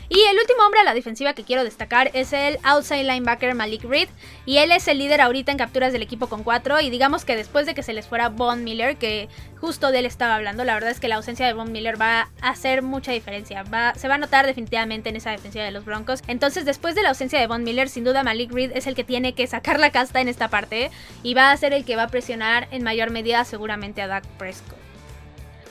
Y 0.09 0.19
el 0.21 0.37
último 0.37 0.63
hombre 0.63 0.81
a 0.81 0.83
la 0.83 0.93
defensiva 0.93 1.33
que 1.33 1.43
quiero 1.43 1.63
destacar 1.63 2.11
es 2.13 2.33
el 2.33 2.59
outside 2.63 3.03
linebacker 3.03 3.55
Malik 3.55 3.83
Reed. 3.83 4.07
Y 4.45 4.57
él 4.57 4.71
es 4.71 4.87
el 4.87 4.99
líder 4.99 5.21
ahorita 5.21 5.51
en 5.51 5.57
capturas 5.57 5.93
del 5.93 6.01
equipo 6.01 6.27
con 6.27 6.43
4. 6.43 6.79
Y 6.81 6.89
digamos 6.89 7.25
que 7.25 7.35
después 7.35 7.65
de 7.65 7.73
que 7.73 7.83
se 7.83 7.93
les 7.93 8.07
fuera 8.07 8.29
Von 8.29 8.63
Miller, 8.63 8.97
que 8.97 9.29
justo 9.59 9.91
de 9.91 9.99
él 9.99 10.05
estaba 10.05 10.35
hablando, 10.35 10.63
la 10.63 10.75
verdad 10.75 10.91
es 10.91 10.99
que 10.99 11.07
la 11.07 11.15
ausencia 11.15 11.45
de 11.45 11.53
Von 11.53 11.71
Miller 11.71 11.99
va 11.99 12.29
a 12.41 12.49
hacer 12.49 12.81
mucha 12.81 13.11
diferencia. 13.11 13.63
Va, 13.63 13.95
se 13.95 14.07
va 14.07 14.15
a 14.15 14.19
notar 14.19 14.45
definitivamente 14.45 15.09
en 15.09 15.15
esa 15.15 15.31
defensiva 15.31 15.63
de 15.63 15.71
los 15.71 15.85
Broncos. 15.85 16.21
Entonces, 16.27 16.65
después 16.65 16.95
de 16.95 17.01
la 17.01 17.09
ausencia 17.09 17.39
de 17.39 17.47
Von 17.47 17.63
Miller, 17.63 17.89
sin 17.89 18.03
duda 18.03 18.23
Malik 18.23 18.51
Reed 18.51 18.71
es 18.75 18.87
el 18.87 18.95
que 18.95 19.03
tiene 19.03 19.33
que 19.33 19.47
sacar 19.47 19.79
la 19.79 19.91
casta 19.91 20.21
en 20.21 20.27
esta 20.27 20.49
parte. 20.49 20.91
Y 21.23 21.33
va 21.33 21.51
a 21.51 21.57
ser 21.57 21.73
el 21.73 21.85
que 21.85 21.95
va 21.95 22.03
a 22.03 22.07
presionar 22.09 22.67
en 22.71 22.83
mayor 22.83 23.09
medida 23.09 23.43
seguramente 23.43 24.01
a 24.01 24.07
Dak 24.07 24.25
Prescott. 24.37 24.84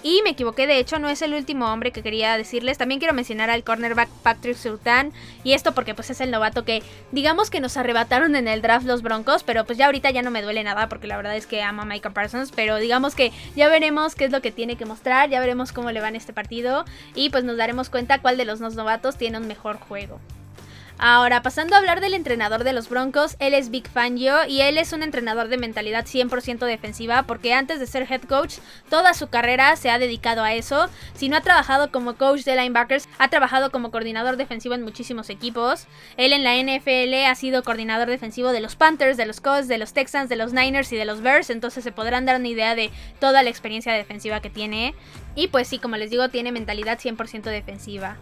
Y 0.05 0.21
me 0.23 0.31
equivoqué, 0.31 0.67
de 0.67 0.79
hecho, 0.79 0.99
no 0.99 1.09
es 1.09 1.23
el 1.23 1.33
último 1.33 1.73
hombre 1.73 1.91
que 1.91 2.03
quería 2.03 2.37
decirles. 2.37 2.77
También 2.77 2.99
quiero 3.01 3.15
mencionar 3.15 3.49
al 3.49 3.65
cornerback 3.65 4.11
Patrick 4.23 4.55
Sultan. 4.55 5.15
Y 5.45 5.55
esto 5.55 5.73
porque 5.73 5.95
pues 5.95 6.11
es 6.11 6.21
el 6.21 6.31
novato 6.31 6.63
que 6.63 6.83
digamos 7.11 7.49
que 7.49 7.59
nos 7.59 7.79
arrebataron 7.79 8.37
en 8.37 8.47
el 8.47 8.61
draft 8.61 8.85
los 8.87 9.01
Broncos. 9.01 9.45
Pero 9.45 9.65
pues 9.65 9.79
ya 9.79 9.87
ahorita 9.87 10.11
ya 10.11 10.21
no 10.21 10.31
me 10.31 10.43
duele 10.43 10.63
nada 10.63 10.91
porque 10.91 11.07
la 11.07 11.17
verdad 11.17 11.35
es 11.35 11.47
que 11.47 11.63
amo 11.63 11.81
a 11.81 11.85
Micah 11.87 12.11
Parsons. 12.11 12.53
Pero 12.55 12.77
digamos 12.77 13.15
que 13.15 13.33
ya 13.57 13.69
veremos 13.69 14.15
qué 14.15 14.27
es 14.27 14.31
lo 14.31 14.43
que 14.43 14.53
tiene 14.53 14.77
que 14.77 14.85
mostrar. 14.85 15.31
Ya 15.31 15.41
veremos 15.41 15.73
cómo 15.73 15.91
le 15.91 16.03
va 16.03 16.09
en 16.11 16.17
este 16.17 16.35
partido. 16.35 16.85
Y 17.15 17.31
pues 17.31 17.45
nos 17.45 17.57
daremos 17.57 17.89
cuenta 17.89 18.21
cuál 18.21 18.37
de 18.37 18.45
los 18.45 18.59
dos 18.59 18.75
novatos 18.75 19.17
tiene 19.17 19.39
un 19.39 19.49
mejor 19.49 19.79
juego. 19.79 20.21
Ahora, 21.07 21.43
pasando 21.43 21.75
a 21.75 21.79
hablar 21.81 22.01
del 22.01 22.15
entrenador 22.15 22.65
de 22.65 22.73
los 22.73 22.89
Broncos, 22.89 23.37
él 23.39 23.53
es 23.53 23.69
Big 23.69 23.87
Fangio 23.89 24.47
y 24.47 24.63
él 24.63 24.79
es 24.79 24.95
un 24.95 25.03
entrenador 25.03 25.49
de 25.49 25.59
mentalidad 25.59 26.07
100% 26.07 26.65
defensiva 26.65 27.25
porque 27.25 27.53
antes 27.53 27.79
de 27.79 27.87
ser 27.87 28.11
head 28.11 28.23
coach, 28.23 28.55
toda 28.89 29.13
su 29.13 29.29
carrera 29.29 29.77
se 29.77 29.91
ha 29.91 29.99
dedicado 29.99 30.43
a 30.43 30.55
eso. 30.55 30.89
Si 31.13 31.29
no 31.29 31.37
ha 31.37 31.43
trabajado 31.43 31.93
como 31.93 32.15
coach 32.15 32.45
de 32.45 32.57
linebackers, 32.57 33.07
ha 33.19 33.29
trabajado 33.29 33.71
como 33.71 33.91
coordinador 33.91 34.39
defensivo 34.39 34.75
en 34.75 34.83
muchísimos 34.83 35.29
equipos. 35.29 35.89
Él 36.17 36.33
en 36.33 36.43
la 36.43 36.57
NFL 36.57 37.27
ha 37.27 37.35
sido 37.35 37.65
coordinador 37.65 38.09
defensivo 38.09 38.51
de 38.51 38.61
los 38.61 38.75
Panthers, 38.75 39.19
de 39.19 39.27
los 39.27 39.43
Colts, 39.43 39.69
de 39.69 39.77
los 39.77 39.93
Texans, 39.93 40.31
de 40.31 40.37
los 40.37 40.55
Niners 40.55 40.91
y 40.91 40.97
de 40.97 41.05
los 41.05 41.21
Bears, 41.21 41.51
entonces 41.51 41.85
se 41.85 41.93
podrán 41.93 42.25
dar 42.25 42.41
una 42.41 42.49
idea 42.49 42.75
de 42.75 42.91
toda 43.21 43.43
la 43.43 43.51
experiencia 43.51 43.93
defensiva 43.93 44.41
que 44.41 44.49
tiene. 44.49 44.95
Y 45.35 45.49
pues 45.49 45.69
sí, 45.69 45.79
como 45.79 45.99
les 45.99 46.09
digo, 46.09 46.31
tiene 46.31 46.51
mentalidad 46.51 46.99
100% 46.99 47.43
defensiva. 47.43 48.17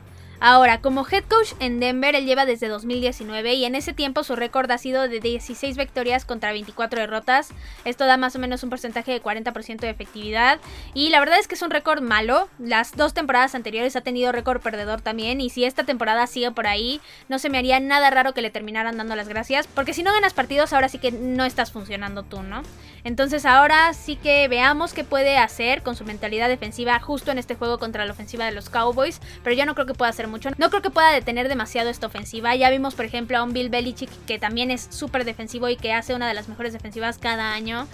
Ahora, 0.44 0.80
como 0.80 1.06
head 1.08 1.22
coach 1.28 1.52
en 1.60 1.78
Denver, 1.78 2.16
él 2.16 2.26
lleva 2.26 2.46
desde 2.46 2.66
2019 2.66 3.54
y 3.54 3.64
en 3.64 3.76
ese 3.76 3.92
tiempo 3.92 4.24
su 4.24 4.34
récord 4.34 4.68
ha 4.72 4.76
sido 4.76 5.06
de 5.06 5.20
16 5.20 5.76
victorias 5.76 6.24
contra 6.24 6.50
24 6.50 6.98
derrotas. 6.98 7.50
Esto 7.84 8.06
da 8.06 8.16
más 8.16 8.34
o 8.34 8.40
menos 8.40 8.64
un 8.64 8.70
porcentaje 8.70 9.12
de 9.12 9.22
40% 9.22 9.78
de 9.78 9.90
efectividad. 9.90 10.58
Y 10.94 11.10
la 11.10 11.20
verdad 11.20 11.38
es 11.38 11.46
que 11.46 11.54
es 11.54 11.62
un 11.62 11.70
récord 11.70 12.02
malo. 12.02 12.48
Las 12.58 12.96
dos 12.96 13.14
temporadas 13.14 13.54
anteriores 13.54 13.94
ha 13.94 14.00
tenido 14.00 14.32
récord 14.32 14.60
perdedor 14.60 15.00
también. 15.00 15.40
Y 15.40 15.48
si 15.48 15.64
esta 15.64 15.84
temporada 15.84 16.26
sigue 16.26 16.50
por 16.50 16.66
ahí, 16.66 17.00
no 17.28 17.38
se 17.38 17.48
me 17.48 17.58
haría 17.58 17.78
nada 17.78 18.10
raro 18.10 18.34
que 18.34 18.42
le 18.42 18.50
terminaran 18.50 18.96
dando 18.96 19.14
las 19.14 19.28
gracias. 19.28 19.68
Porque 19.68 19.94
si 19.94 20.02
no 20.02 20.12
ganas 20.12 20.34
partidos, 20.34 20.72
ahora 20.72 20.88
sí 20.88 20.98
que 20.98 21.12
no 21.12 21.44
estás 21.44 21.70
funcionando 21.70 22.24
tú, 22.24 22.42
¿no? 22.42 22.62
Entonces 23.04 23.46
ahora 23.46 23.94
sí 23.94 24.16
que 24.16 24.48
veamos 24.48 24.92
qué 24.92 25.04
puede 25.04 25.38
hacer 25.38 25.84
con 25.84 25.94
su 25.94 26.04
mentalidad 26.04 26.48
defensiva 26.48 26.98
justo 26.98 27.30
en 27.30 27.38
este 27.38 27.54
juego 27.54 27.78
contra 27.78 28.04
la 28.06 28.12
ofensiva 28.12 28.44
de 28.44 28.52
los 28.52 28.70
Cowboys. 28.70 29.20
Pero 29.44 29.54
yo 29.54 29.66
no 29.66 29.74
creo 29.74 29.86
que 29.86 29.94
pueda 29.94 30.10
hacer 30.10 30.31
mucho. 30.32 30.50
No 30.58 30.70
creo 30.70 30.82
que 30.82 30.90
pueda 30.90 31.12
detener 31.12 31.48
demasiado 31.48 31.90
esta 31.90 32.08
ofensiva. 32.08 32.56
Ya 32.56 32.70
vimos, 32.70 32.94
por 32.94 33.04
ejemplo, 33.04 33.38
a 33.38 33.44
un 33.44 33.52
Bill 33.52 33.68
Belichick 33.68 34.10
que 34.26 34.40
también 34.40 34.72
es 34.72 34.88
súper 34.90 35.24
defensivo 35.24 35.68
y 35.68 35.76
que 35.76 35.92
hace 35.92 36.14
una 36.14 36.26
de 36.26 36.34
las 36.34 36.48
mejores 36.48 36.72
defensivas 36.72 37.18
cada 37.18 37.52
año. 37.52 37.86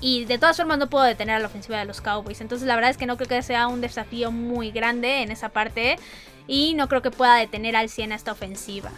Y 0.00 0.26
de 0.26 0.36
todas 0.36 0.58
formas 0.58 0.76
no 0.76 0.90
puedo 0.90 1.04
detener 1.04 1.36
a 1.36 1.38
la 1.38 1.46
ofensiva 1.46 1.78
de 1.78 1.86
los 1.86 2.02
Cowboys. 2.02 2.42
Entonces 2.42 2.68
la 2.68 2.74
verdad 2.74 2.90
es 2.90 2.98
que 2.98 3.06
no 3.06 3.16
creo 3.16 3.28
que 3.28 3.42
sea 3.42 3.68
un 3.68 3.80
desafío 3.80 4.30
muy 4.30 4.70
grande 4.70 5.22
en 5.22 5.30
esa 5.30 5.48
parte. 5.48 5.96
Y 6.46 6.74
no 6.74 6.88
creo 6.88 7.00
que 7.00 7.10
pueda 7.10 7.36
detener 7.36 7.74
al 7.76 7.88
100 7.88 8.12
a 8.12 8.14
esta 8.16 8.32
ofensiva. 8.32 8.90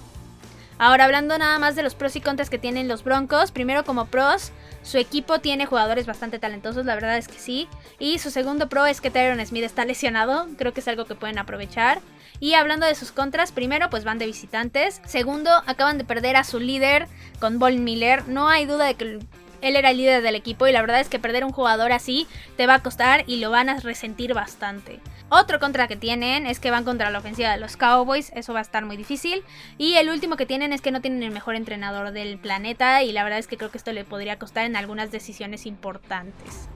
Ahora 0.79 1.05
hablando 1.05 1.39
nada 1.39 1.59
más 1.59 1.75
de 1.75 1.83
los 1.83 1.95
pros 1.95 2.17
y 2.17 2.21
contras 2.21 2.51
que 2.51 2.59
tienen 2.59 2.89
los 2.89 3.03
Broncos. 3.03 3.51
Primero 3.51 3.85
como 3.85 4.07
pros, 4.07 4.53
su 4.83 4.99
equipo 4.99 5.39
tiene 5.39 5.65
jugadores 5.65 6.07
bastante 6.07 6.39
talentosos, 6.39 6.85
la 6.85 6.95
verdad 6.95 7.17
es 7.17 7.29
que 7.29 7.39
sí. 7.39 7.67
Y 7.99 8.19
su 8.19 8.31
segundo 8.31 8.69
pro 8.69 8.85
es 8.85 9.01
que 9.01 9.11
Tyron 9.11 9.45
Smith 9.45 9.65
está 9.65 9.85
lesionado, 9.87 10.49
creo 10.59 10.75
que 10.75 10.81
es 10.81 10.89
algo 10.89 11.07
que 11.07 11.15
pueden 11.15 11.39
aprovechar. 11.39 12.01
Y 12.41 12.55
hablando 12.55 12.87
de 12.87 12.95
sus 12.95 13.13
contras, 13.13 13.53
primero 13.53 13.91
pues 13.91 14.05
van 14.05 14.19
de 14.19 14.27
visitantes. 14.27 15.01
Segundo, 15.07 15.51
acaban 15.67 15.99
de 15.99 16.05
perder 16.05 16.37
a 16.37 16.45
su 16.45 16.61
líder 16.61 17.09
con 17.41 17.59
Von 17.59 17.85
Miller. 17.85 18.29
No 18.29 18.49
hay 18.49 18.67
duda 18.67 18.87
de 18.87 18.95
que 18.95 19.19
él 19.63 19.77
era 19.77 19.91
el 19.91 19.97
líder 19.97 20.23
del 20.23 20.35
equipo 20.35 20.67
y 20.67 20.73
la 20.73 20.81
verdad 20.81 21.01
es 21.01 21.09
que 21.09 21.19
perder 21.19 21.45
un 21.45 21.53
jugador 21.53 21.93
así 21.93 22.27
te 22.57 22.67
va 22.67 22.75
a 22.75 22.83
costar 22.83 23.25
y 23.27 23.37
lo 23.37 23.51
van 23.51 23.69
a 23.69 23.81
resentir 23.81 24.35
bastante. 24.35 25.01
Otro 25.29 25.59
contra 25.59 25.89
que 25.89 25.97
tienen 25.97 26.47
es 26.47 26.61
que 26.61 26.71
van 26.71 26.85
contra 26.85 27.11
la 27.11 27.19
ofensiva 27.19 27.51
de 27.51 27.59
los 27.59 27.77
Cowboys, 27.77 28.31
eso 28.35 28.53
va 28.53 28.61
a 28.61 28.63
estar 28.63 28.85
muy 28.85 28.97
difícil. 28.97 29.43
Y 29.77 29.95
el 29.95 30.09
último 30.09 30.37
que 30.37 30.47
tienen 30.47 30.73
es 30.73 30.81
que 30.81 30.93
no 30.93 31.01
tienen 31.01 31.23
el 31.25 31.33
mejor 31.33 31.57
entrenador 31.57 32.13
del 32.13 32.39
planeta 32.39 33.03
y 33.03 33.11
la 33.11 33.25
verdad 33.25 33.41
es 33.41 33.49
que 33.49 33.57
creo 33.57 33.73
que 33.73 33.79
esto 33.79 33.93
le 33.93 34.05
podría 34.05 34.39
costar 34.39 34.67
en 34.67 34.77
algunas 34.77 35.11
decisiones 35.11 35.67
importantes. 35.67 36.69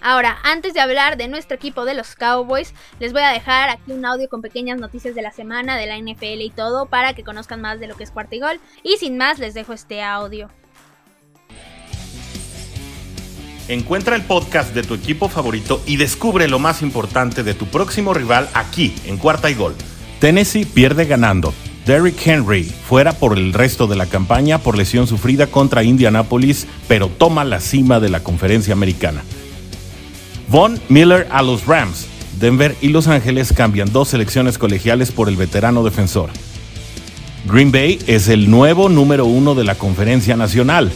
Ahora, 0.00 0.38
antes 0.42 0.74
de 0.74 0.80
hablar 0.80 1.16
de 1.16 1.28
nuestro 1.28 1.56
equipo 1.56 1.84
de 1.84 1.94
los 1.94 2.14
Cowboys, 2.14 2.74
les 3.00 3.12
voy 3.12 3.22
a 3.22 3.30
dejar 3.30 3.70
aquí 3.70 3.92
un 3.92 4.04
audio 4.04 4.28
con 4.28 4.42
pequeñas 4.42 4.78
noticias 4.78 5.14
de 5.14 5.22
la 5.22 5.32
semana, 5.32 5.76
de 5.76 5.86
la 5.86 5.98
NFL 5.98 6.40
y 6.42 6.50
todo, 6.50 6.86
para 6.86 7.14
que 7.14 7.24
conozcan 7.24 7.60
más 7.60 7.80
de 7.80 7.86
lo 7.86 7.96
que 7.96 8.04
es 8.04 8.10
cuarta 8.10 8.36
y 8.36 8.40
gol. 8.40 8.60
Y 8.82 8.96
sin 8.98 9.16
más, 9.16 9.38
les 9.38 9.54
dejo 9.54 9.72
este 9.72 10.02
audio. 10.02 10.48
Encuentra 13.68 14.14
el 14.14 14.22
podcast 14.22 14.72
de 14.74 14.84
tu 14.84 14.94
equipo 14.94 15.28
favorito 15.28 15.82
y 15.86 15.96
descubre 15.96 16.46
lo 16.46 16.60
más 16.60 16.82
importante 16.82 17.42
de 17.42 17.54
tu 17.54 17.66
próximo 17.66 18.14
rival 18.14 18.48
aquí, 18.54 18.94
en 19.06 19.16
Cuarta 19.16 19.50
y 19.50 19.54
Gol. 19.54 19.74
Tennessee 20.20 20.64
pierde 20.64 21.04
ganando. 21.04 21.52
Derrick 21.84 22.24
Henry 22.24 22.62
fuera 22.64 23.12
por 23.12 23.36
el 23.36 23.52
resto 23.52 23.88
de 23.88 23.96
la 23.96 24.06
campaña 24.06 24.58
por 24.58 24.76
lesión 24.76 25.08
sufrida 25.08 25.48
contra 25.48 25.82
Indianapolis, 25.82 26.66
pero 26.86 27.08
toma 27.08 27.44
la 27.44 27.58
cima 27.60 27.98
de 27.98 28.08
la 28.08 28.22
conferencia 28.22 28.72
americana. 28.72 29.22
Von 30.48 30.80
Miller 30.88 31.26
a 31.32 31.42
los 31.42 31.66
Rams. 31.66 32.06
Denver 32.38 32.76
y 32.80 32.88
Los 32.88 33.08
Ángeles 33.08 33.52
cambian 33.52 33.92
dos 33.92 34.08
selecciones 34.08 34.58
colegiales 34.58 35.10
por 35.10 35.28
el 35.28 35.36
veterano 35.36 35.82
defensor. 35.82 36.30
Green 37.46 37.72
Bay 37.72 37.98
es 38.06 38.28
el 38.28 38.48
nuevo 38.48 38.88
número 38.88 39.26
uno 39.26 39.54
de 39.54 39.64
la 39.64 39.74
conferencia 39.74 40.36
nacional. 40.36 40.92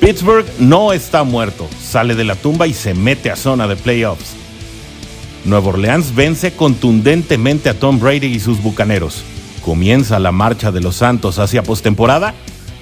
Pittsburgh 0.00 0.46
no 0.60 0.92
está 0.92 1.24
muerto, 1.24 1.68
sale 1.82 2.14
de 2.14 2.24
la 2.24 2.36
tumba 2.36 2.68
y 2.68 2.74
se 2.74 2.94
mete 2.94 3.30
a 3.30 3.36
zona 3.36 3.66
de 3.66 3.74
playoffs. 3.74 4.34
Nueva 5.44 5.70
Orleans 5.70 6.14
vence 6.14 6.52
contundentemente 6.52 7.68
a 7.68 7.78
Tom 7.78 7.98
Brady 7.98 8.26
y 8.26 8.40
sus 8.40 8.62
bucaneros. 8.62 9.24
Comienza 9.64 10.18
la 10.20 10.30
marcha 10.30 10.70
de 10.70 10.80
los 10.80 10.96
Santos 10.96 11.40
hacia 11.40 11.64
postemporada. 11.64 12.34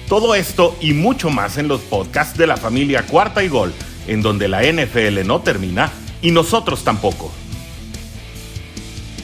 Todo 0.07 0.35
esto 0.35 0.75
y 0.81 0.93
mucho 0.93 1.31
más 1.31 1.57
en 1.57 1.67
los 1.67 1.81
podcasts 1.81 2.37
de 2.37 2.47
la 2.47 2.57
familia 2.57 3.05
Cuarta 3.07 3.43
y 3.43 3.47
Gol 3.47 3.73
en 4.07 4.21
donde 4.21 4.47
la 4.47 4.63
NFL 4.63 5.25
no 5.25 5.41
termina 5.41 5.91
y 6.21 6.31
nosotros 6.31 6.83
tampoco. 6.83 7.31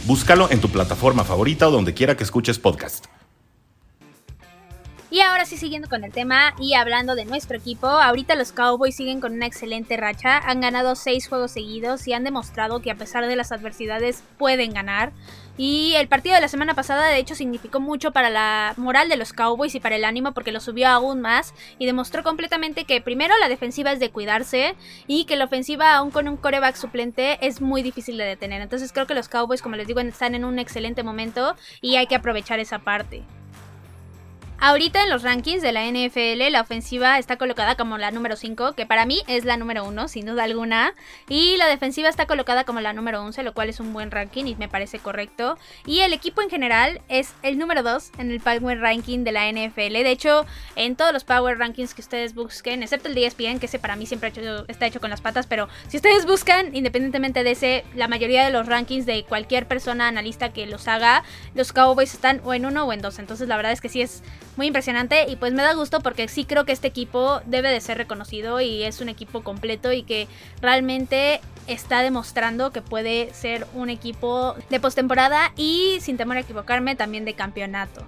Búscalo 0.06 0.52
en 0.52 0.60
tu 0.60 0.70
plataforma 0.70 1.24
favorita 1.24 1.68
o 1.68 1.72
donde 1.72 1.94
quiera 1.94 2.18
que 2.18 2.24
escuches 2.24 2.60
podcast. 2.60 3.06
Y 5.14 5.22
ahora 5.22 5.46
sí, 5.46 5.58
siguiendo 5.58 5.88
con 5.88 6.04
el 6.04 6.12
tema 6.12 6.56
y 6.60 6.74
hablando 6.74 7.14
de 7.14 7.26
nuestro 7.26 7.56
equipo, 7.56 7.86
ahorita 7.86 8.34
los 8.34 8.52
Cowboys 8.52 8.96
siguen 8.96 9.22
con 9.22 9.34
una 9.34 9.46
excelente 9.46 9.96
racha, 9.96 10.40
han 10.40 10.60
ganado 10.60 10.96
seis 10.96 11.28
juegos 11.28 11.52
seguidos 11.52 12.08
y 12.08 12.14
han 12.14 12.24
demostrado 12.24 12.82
que 12.82 12.90
a 12.90 12.96
pesar 12.96 13.28
de 13.28 13.36
las 13.36 13.52
adversidades 13.52 14.24
pueden 14.40 14.74
ganar. 14.74 15.12
Y 15.56 15.94
el 15.96 16.08
partido 16.08 16.34
de 16.34 16.42
la 16.42 16.48
semana 16.48 16.74
pasada 16.74 17.08
de 17.08 17.18
hecho 17.18 17.36
significó 17.36 17.80
mucho 17.80 18.12
para 18.12 18.32
la 18.32 18.74
moral 18.78 19.08
de 19.08 19.18
los 19.18 19.34
Cowboys 19.34 19.76
y 19.76 19.80
para 19.80 19.96
el 19.96 20.04
ánimo 20.04 20.32
porque 20.32 20.52
lo 20.52 20.60
subió 20.60 20.88
aún 20.88 21.22
más 21.22 21.54
y 21.78 21.86
demostró 21.86 22.24
completamente 22.24 22.86
que 22.86 23.02
primero 23.02 23.36
la 23.40 23.50
defensiva 23.50 23.92
es 23.92 24.00
de 24.00 24.10
cuidarse 24.10 24.76
y 25.06 25.26
que 25.26 25.36
la 25.36 25.46
ofensiva 25.46 25.96
aún 25.96 26.10
con 26.10 26.28
un 26.28 26.38
coreback 26.38 26.76
suplente 26.76 27.38
es 27.46 27.62
muy 27.62 27.84
difícil 27.84 28.18
de 28.18 28.26
detener. 28.26 28.62
Entonces 28.62 28.92
creo 28.92 29.06
que 29.06 29.14
los 29.14 29.30
Cowboys 29.30 29.62
como 29.62 29.76
les 29.76 29.86
digo 29.86 30.00
están 30.00 30.34
en 30.34 30.44
un 30.44 30.58
excelente 30.58 31.04
momento 31.04 31.56
y 31.82 31.98
hay 31.98 32.08
que 32.08 32.16
aprovechar 32.16 32.60
esa 32.60 32.80
parte. 32.80 33.24
Ahorita 34.66 35.04
en 35.04 35.10
los 35.10 35.24
rankings 35.24 35.62
de 35.62 35.74
la 35.74 35.84
NFL, 35.84 36.50
la 36.50 36.62
ofensiva 36.62 37.20
está 37.20 37.36
colocada 37.36 37.76
como 37.76 37.98
la 37.98 38.12
número 38.12 38.38
5, 38.38 38.76
que 38.76 38.86
para 38.86 39.06
mí 39.06 39.22
es 39.28 39.44
la 39.44 39.58
número 39.58 39.84
1, 39.84 40.08
sin 40.08 40.26
duda 40.26 40.46
alguna. 40.46 40.94
Y 41.28 41.58
la 41.58 41.68
defensiva 41.68 42.08
está 42.08 42.28
colocada 42.28 42.64
como 42.64 42.80
la 42.80 42.94
número 42.94 43.22
11, 43.22 43.44
lo 43.44 43.54
cual 43.54 43.68
es 43.68 43.82
un 43.82 43.92
buen 43.92 44.10
ranking 44.10 44.46
y 44.46 44.56
me 44.56 44.70
parece 44.70 45.00
correcto. 45.00 45.58
Y 45.86 46.00
el 46.00 46.14
equipo 46.14 46.42
en 46.42 46.50
general 46.50 47.02
es 47.10 47.34
el 47.42 47.58
número 47.58 47.84
2 47.84 48.12
en 48.20 48.32
el 48.32 48.40
Power 48.40 48.80
Ranking 48.80 49.26
de 49.26 49.34
la 49.34 49.52
NFL. 49.52 50.02
De 50.02 50.12
hecho, 50.12 50.46
en 50.78 50.96
todos 50.96 51.12
los 51.12 51.26
Power 51.26 51.58
Rankings 51.58 51.94
que 51.94 52.00
ustedes 52.00 52.34
busquen, 52.34 52.84
excepto 52.84 53.10
el 53.10 53.16
de 53.16 53.26
ESPN, 53.26 53.60
que 53.60 53.66
ese 53.66 53.80
para 53.80 53.98
mí 53.98 54.06
siempre 54.06 54.32
está 54.70 54.86
hecho 54.86 55.02
con 55.02 55.10
las 55.10 55.20
patas, 55.20 55.46
pero 55.46 55.68
si 55.90 55.98
ustedes 55.98 56.26
buscan, 56.26 56.74
independientemente 56.74 57.44
de 57.44 57.52
ese, 57.52 57.84
la 57.96 58.08
mayoría 58.08 58.46
de 58.46 58.52
los 58.52 58.66
rankings 58.68 59.06
de 59.06 59.26
cualquier 59.26 59.68
persona 59.68 60.08
analista 60.08 60.54
que 60.54 60.68
los 60.68 60.88
haga, 60.88 61.26
los 61.54 61.74
Cowboys 61.74 62.14
están 62.14 62.40
o 62.46 62.54
en 62.54 62.66
uno 62.66 62.86
o 62.86 62.94
en 62.94 63.02
dos. 63.02 63.20
Entonces 63.20 63.50
la 63.50 63.58
verdad 63.58 63.74
es 63.74 63.82
que 63.82 63.90
sí 63.90 64.02
es 64.02 64.24
muy 64.56 64.68
impresionante 64.68 65.26
y 65.30 65.36
pues 65.36 65.54
me 65.54 65.64
da 65.64 65.74
gusto 65.74 66.02
porque 66.02 66.28
sí 66.28 66.46
creo 66.46 66.66
que 66.66 66.72
este 66.72 66.88
equipo 66.88 67.42
debe 67.46 67.70
de 67.70 67.82
ser 67.82 67.98
reconocido 67.98 68.62
y 68.62 68.84
es 68.84 69.02
un 69.02 69.10
equipo 69.10 69.44
completo 69.44 69.92
y 69.92 70.04
que 70.04 70.28
realmente 70.62 71.42
está 71.68 72.02
demostrando 72.02 72.72
que 72.72 72.82
puede 72.82 73.34
ser 73.34 73.68
un 73.74 73.90
equipo 73.90 74.56
de 74.70 74.80
postemporada 74.80 75.54
y 75.56 75.98
sin 76.02 76.18
temor 76.18 76.38
a 76.38 76.42
equivocarme 76.42 76.96
también 76.96 77.26
de 77.26 77.34
campeonato. 77.34 78.06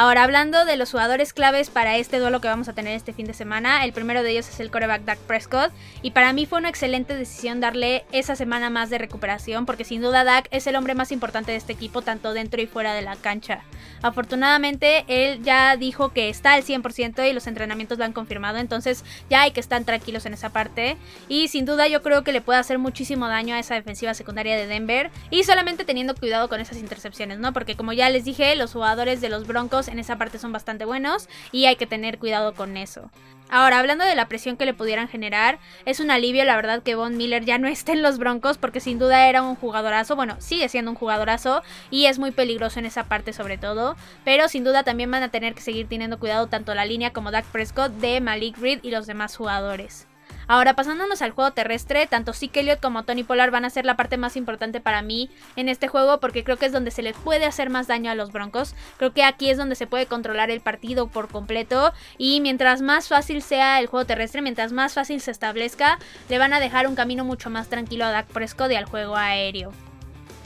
Ahora, 0.00 0.22
hablando 0.22 0.64
de 0.64 0.76
los 0.76 0.92
jugadores 0.92 1.32
claves 1.32 1.70
para 1.70 1.96
este 1.96 2.20
duelo 2.20 2.40
que 2.40 2.46
vamos 2.46 2.68
a 2.68 2.72
tener 2.72 2.94
este 2.94 3.12
fin 3.12 3.26
de 3.26 3.34
semana, 3.34 3.84
el 3.84 3.92
primero 3.92 4.22
de 4.22 4.30
ellos 4.30 4.48
es 4.48 4.60
el 4.60 4.70
coreback 4.70 5.02
Dak 5.02 5.18
Prescott. 5.18 5.72
Y 6.02 6.12
para 6.12 6.32
mí 6.32 6.46
fue 6.46 6.60
una 6.60 6.68
excelente 6.68 7.16
decisión 7.16 7.58
darle 7.58 8.04
esa 8.12 8.36
semana 8.36 8.70
más 8.70 8.90
de 8.90 8.98
recuperación, 8.98 9.66
porque 9.66 9.82
sin 9.82 10.00
duda 10.00 10.22
Dak 10.22 10.46
es 10.52 10.68
el 10.68 10.76
hombre 10.76 10.94
más 10.94 11.10
importante 11.10 11.50
de 11.50 11.58
este 11.58 11.72
equipo, 11.72 12.02
tanto 12.02 12.32
dentro 12.32 12.62
y 12.62 12.68
fuera 12.68 12.94
de 12.94 13.02
la 13.02 13.16
cancha. 13.16 13.64
Afortunadamente, 14.00 15.04
él 15.08 15.42
ya 15.42 15.76
dijo 15.76 16.10
que 16.10 16.28
está 16.28 16.52
al 16.52 16.62
100% 16.62 17.28
y 17.28 17.32
los 17.32 17.48
entrenamientos 17.48 17.98
lo 17.98 18.04
han 18.04 18.12
confirmado, 18.12 18.58
entonces 18.58 19.04
ya 19.28 19.42
hay 19.42 19.50
que 19.50 19.58
estar 19.58 19.82
tranquilos 19.82 20.26
en 20.26 20.34
esa 20.34 20.50
parte. 20.50 20.96
Y 21.26 21.48
sin 21.48 21.64
duda, 21.64 21.88
yo 21.88 22.02
creo 22.02 22.22
que 22.22 22.30
le 22.30 22.40
puede 22.40 22.60
hacer 22.60 22.78
muchísimo 22.78 23.26
daño 23.26 23.56
a 23.56 23.58
esa 23.58 23.74
defensiva 23.74 24.14
secundaria 24.14 24.56
de 24.56 24.68
Denver. 24.68 25.10
Y 25.30 25.42
solamente 25.42 25.84
teniendo 25.84 26.14
cuidado 26.14 26.48
con 26.48 26.60
esas 26.60 26.76
intercepciones, 26.76 27.40
¿no? 27.40 27.52
Porque 27.52 27.74
como 27.74 27.92
ya 27.92 28.08
les 28.10 28.24
dije, 28.24 28.54
los 28.54 28.72
jugadores 28.72 29.20
de 29.20 29.28
los 29.28 29.48
Broncos 29.48 29.87
en 29.88 29.98
esa 29.98 30.16
parte 30.16 30.38
son 30.38 30.52
bastante 30.52 30.84
buenos 30.84 31.28
y 31.52 31.66
hay 31.66 31.76
que 31.76 31.86
tener 31.86 32.18
cuidado 32.18 32.54
con 32.54 32.76
eso. 32.76 33.10
Ahora, 33.50 33.78
hablando 33.78 34.04
de 34.04 34.14
la 34.14 34.28
presión 34.28 34.58
que 34.58 34.66
le 34.66 34.74
pudieran 34.74 35.08
generar, 35.08 35.58
es 35.86 36.00
un 36.00 36.10
alivio 36.10 36.44
la 36.44 36.56
verdad 36.56 36.82
que 36.82 36.94
Von 36.94 37.16
Miller 37.16 37.44
ya 37.44 37.58
no 37.58 37.66
esté 37.68 37.92
en 37.92 38.02
los 38.02 38.18
Broncos 38.18 38.58
porque 38.58 38.80
sin 38.80 38.98
duda 38.98 39.28
era 39.28 39.42
un 39.42 39.56
jugadorazo, 39.56 40.16
bueno, 40.16 40.36
sigue 40.38 40.68
siendo 40.68 40.90
un 40.90 40.96
jugadorazo 40.96 41.62
y 41.90 42.06
es 42.06 42.18
muy 42.18 42.30
peligroso 42.30 42.78
en 42.78 42.86
esa 42.86 43.04
parte 43.04 43.32
sobre 43.32 43.56
todo, 43.56 43.96
pero 44.24 44.48
sin 44.48 44.64
duda 44.64 44.82
también 44.82 45.10
van 45.10 45.22
a 45.22 45.30
tener 45.30 45.54
que 45.54 45.62
seguir 45.62 45.88
teniendo 45.88 46.18
cuidado 46.18 46.48
tanto 46.48 46.74
la 46.74 46.84
línea 46.84 47.12
como 47.12 47.30
Dak 47.30 47.46
Prescott 47.46 47.92
de 47.92 48.20
Malik 48.20 48.58
Reed 48.58 48.80
y 48.82 48.90
los 48.90 49.06
demás 49.06 49.36
jugadores. 49.36 50.07
Ahora, 50.46 50.74
pasándonos 50.74 51.22
al 51.22 51.32
juego 51.32 51.50
terrestre, 51.52 52.06
tanto 52.06 52.32
Zeke 52.32 52.60
Elliott 52.60 52.80
como 52.80 53.02
Tony 53.02 53.22
Pollard 53.22 53.50
van 53.50 53.64
a 53.64 53.70
ser 53.70 53.84
la 53.84 53.96
parte 53.96 54.16
más 54.16 54.36
importante 54.36 54.80
para 54.80 55.02
mí 55.02 55.30
en 55.56 55.68
este 55.68 55.88
juego 55.88 56.20
porque 56.20 56.44
creo 56.44 56.56
que 56.56 56.66
es 56.66 56.72
donde 56.72 56.90
se 56.90 57.02
les 57.02 57.16
puede 57.16 57.44
hacer 57.44 57.70
más 57.70 57.86
daño 57.86 58.10
a 58.10 58.14
los 58.14 58.32
Broncos. 58.32 58.74
Creo 58.96 59.12
que 59.12 59.24
aquí 59.24 59.50
es 59.50 59.58
donde 59.58 59.74
se 59.74 59.86
puede 59.86 60.06
controlar 60.06 60.50
el 60.50 60.60
partido 60.60 61.08
por 61.08 61.28
completo 61.28 61.92
y 62.16 62.40
mientras 62.40 62.80
más 62.80 63.08
fácil 63.08 63.42
sea 63.42 63.78
el 63.80 63.86
juego 63.86 64.06
terrestre, 64.06 64.42
mientras 64.42 64.72
más 64.72 64.94
fácil 64.94 65.20
se 65.20 65.30
establezca, 65.30 65.98
le 66.28 66.38
van 66.38 66.52
a 66.52 66.60
dejar 66.60 66.86
un 66.86 66.94
camino 66.94 67.24
mucho 67.24 67.50
más 67.50 67.68
tranquilo 67.68 68.04
a 68.04 68.10
Dak 68.10 68.26
Prescott 68.26 68.70
y 68.72 68.76
al 68.76 68.86
juego 68.86 69.16
aéreo. 69.16 69.72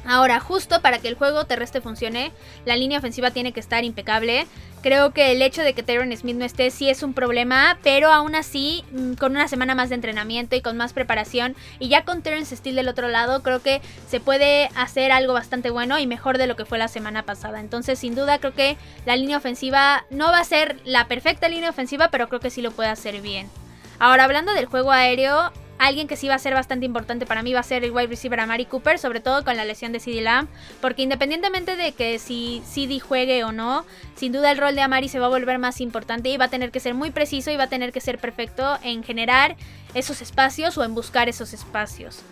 Ahora, 0.04 0.40
justo 0.40 0.82
para 0.82 0.98
que 0.98 1.08
el 1.08 1.14
juego 1.14 1.44
terrestre 1.44 1.80
funcione, 1.80 2.32
la 2.64 2.76
línea 2.76 2.98
ofensiva 2.98 3.30
tiene 3.30 3.52
que 3.52 3.60
estar 3.60 3.84
impecable. 3.84 4.46
Creo 4.82 5.12
que 5.12 5.30
el 5.30 5.42
hecho 5.42 5.62
de 5.62 5.74
que 5.74 5.84
Tyron 5.84 6.14
Smith 6.16 6.36
no 6.36 6.44
esté 6.44 6.70
sí 6.72 6.88
es 6.88 7.04
un 7.04 7.14
problema, 7.14 7.78
pero 7.84 8.10
aún 8.10 8.34
así, 8.34 8.84
mm, 8.90 9.12
con 9.14 9.30
una 9.32 9.46
semana 9.46 9.76
más 9.76 9.90
de 9.90 9.94
entrenamiento 9.94 10.56
y 10.56 10.60
con 10.60 10.76
más 10.76 10.92
preparación, 10.92 11.54
y 11.78 11.88
ya 11.88 12.04
con 12.04 12.22
Terrence 12.22 12.56
Steele 12.56 12.80
del 12.80 12.88
otro 12.88 13.08
lado, 13.08 13.44
creo 13.44 13.62
que 13.62 13.80
se 14.08 14.18
puede 14.18 14.70
hacer 14.74 15.12
algo 15.12 15.34
bastante 15.34 15.70
bueno 15.70 16.00
y 16.00 16.08
mejor 16.08 16.36
de 16.36 16.48
lo 16.48 16.56
que 16.56 16.64
fue 16.64 16.78
la 16.78 16.88
semana 16.88 17.22
pasada. 17.22 17.60
Entonces, 17.60 18.00
sin 18.00 18.16
duda, 18.16 18.38
creo 18.38 18.54
que 18.54 18.76
la 19.06 19.14
línea 19.14 19.36
ofensiva 19.36 20.04
no 20.10 20.26
va 20.32 20.40
a 20.40 20.44
ser 20.44 20.80
la 20.84 21.06
perfecta 21.06 21.48
línea 21.48 21.70
ofensiva, 21.70 22.08
pero 22.08 22.28
creo 22.28 22.40
que 22.40 22.50
sí 22.50 22.60
lo 22.60 22.72
puede 22.72 22.88
hacer 22.88 23.20
bien. 23.20 23.48
Ahora, 24.00 24.24
hablando 24.24 24.52
del 24.52 24.66
juego 24.66 24.90
aéreo, 24.90 25.52
Alguien 25.78 26.06
que 26.06 26.16
sí 26.16 26.28
va 26.28 26.36
a 26.36 26.38
ser 26.38 26.54
bastante 26.54 26.86
importante 26.86 27.26
para 27.26 27.42
mí 27.42 27.52
va 27.52 27.60
a 27.60 27.64
ser 27.64 27.82
el 27.82 27.90
wide 27.90 28.06
receiver 28.06 28.38
Amari 28.38 28.66
Cooper, 28.66 28.98
sobre 28.98 29.20
todo 29.20 29.44
con 29.44 29.56
la 29.56 29.64
lesión 29.64 29.92
de 29.92 30.00
CD 30.00 30.20
Lamb, 30.20 30.48
porque 30.80 31.02
independientemente 31.02 31.74
de 31.76 31.92
que 31.92 32.18
si 32.18 32.62
CD 32.64 33.00
juegue 33.00 33.42
o 33.44 33.52
no, 33.52 33.84
sin 34.14 34.32
duda 34.32 34.52
el 34.52 34.58
rol 34.58 34.76
de 34.76 34.82
Amari 34.82 35.08
se 35.08 35.18
va 35.18 35.26
a 35.26 35.30
volver 35.30 35.58
más 35.58 35.80
importante 35.80 36.28
y 36.28 36.36
va 36.36 36.44
a 36.44 36.50
tener 36.50 36.70
que 36.70 36.80
ser 36.80 36.94
muy 36.94 37.10
preciso 37.10 37.50
y 37.50 37.56
va 37.56 37.64
a 37.64 37.68
tener 37.68 37.92
que 37.92 38.00
ser 38.00 38.18
perfecto 38.18 38.78
en 38.82 39.02
generar 39.02 39.56
esos 39.94 40.22
espacios 40.22 40.78
o 40.78 40.84
en 40.84 40.94
buscar 40.94 41.28
esos 41.28 41.52
espacios. 41.52 42.22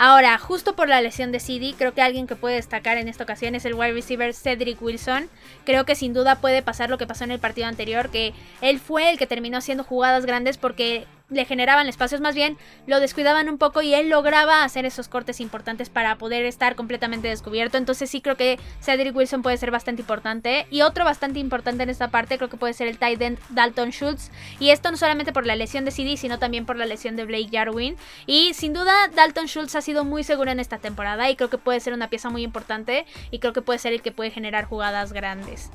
Ahora, 0.00 0.38
justo 0.38 0.76
por 0.76 0.88
la 0.88 1.00
lesión 1.00 1.32
de 1.32 1.40
CD, 1.40 1.74
creo 1.76 1.92
que 1.92 2.02
alguien 2.02 2.28
que 2.28 2.36
puede 2.36 2.54
destacar 2.54 2.98
en 2.98 3.08
esta 3.08 3.24
ocasión 3.24 3.56
es 3.56 3.64
el 3.64 3.74
wide 3.74 3.94
receiver 3.94 4.32
Cedric 4.32 4.80
Wilson. 4.80 5.28
Creo 5.64 5.84
que 5.84 5.96
sin 5.96 6.14
duda 6.14 6.40
puede 6.40 6.62
pasar 6.62 6.88
lo 6.88 6.98
que 6.98 7.06
pasó 7.08 7.24
en 7.24 7.32
el 7.32 7.40
partido 7.40 7.66
anterior, 7.66 8.08
que 8.08 8.32
él 8.60 8.78
fue 8.78 9.10
el 9.10 9.18
que 9.18 9.26
terminó 9.26 9.58
haciendo 9.58 9.82
jugadas 9.82 10.24
grandes 10.24 10.56
porque 10.56 11.08
le 11.30 11.44
generaban 11.44 11.88
espacios, 11.88 12.20
más 12.20 12.34
bien 12.34 12.56
lo 12.86 13.00
descuidaban 13.00 13.48
un 13.48 13.58
poco 13.58 13.82
y 13.82 13.94
él 13.94 14.08
lograba 14.08 14.64
hacer 14.64 14.86
esos 14.86 15.08
cortes 15.08 15.40
importantes 15.40 15.90
para 15.90 16.16
poder 16.16 16.44
estar 16.44 16.74
completamente 16.74 17.28
descubierto. 17.28 17.76
Entonces 17.76 18.10
sí 18.10 18.20
creo 18.20 18.36
que 18.36 18.58
Cedric 18.80 19.14
Wilson 19.14 19.42
puede 19.42 19.56
ser 19.56 19.70
bastante 19.70 20.02
importante. 20.02 20.66
Y 20.70 20.82
otro 20.82 21.04
bastante 21.04 21.38
importante 21.38 21.82
en 21.82 21.90
esta 21.90 22.08
parte 22.08 22.38
creo 22.38 22.48
que 22.48 22.56
puede 22.56 22.72
ser 22.72 22.88
el 22.88 22.98
tight 22.98 23.20
end 23.20 23.38
Dalton 23.50 23.90
Schultz. 23.90 24.30
Y 24.58 24.70
esto 24.70 24.90
no 24.90 24.96
solamente 24.96 25.32
por 25.32 25.46
la 25.46 25.56
lesión 25.56 25.84
de 25.84 25.90
CD, 25.90 26.16
sino 26.16 26.38
también 26.38 26.66
por 26.66 26.76
la 26.76 26.86
lesión 26.86 27.16
de 27.16 27.24
Blake 27.24 27.50
Jarwin. 27.52 27.96
Y 28.26 28.54
sin 28.54 28.72
duda 28.72 29.08
Dalton 29.14 29.46
Schultz 29.46 29.74
ha 29.74 29.82
sido 29.82 30.04
muy 30.04 30.24
seguro 30.24 30.50
en 30.50 30.60
esta 30.60 30.78
temporada 30.78 31.28
y 31.30 31.36
creo 31.36 31.50
que 31.50 31.58
puede 31.58 31.80
ser 31.80 31.92
una 31.92 32.08
pieza 32.08 32.30
muy 32.30 32.42
importante 32.42 33.06
y 33.30 33.38
creo 33.38 33.52
que 33.52 33.62
puede 33.62 33.78
ser 33.78 33.92
el 33.92 34.02
que 34.02 34.12
puede 34.12 34.30
generar 34.30 34.64
jugadas 34.64 35.12
grandes. 35.12 35.70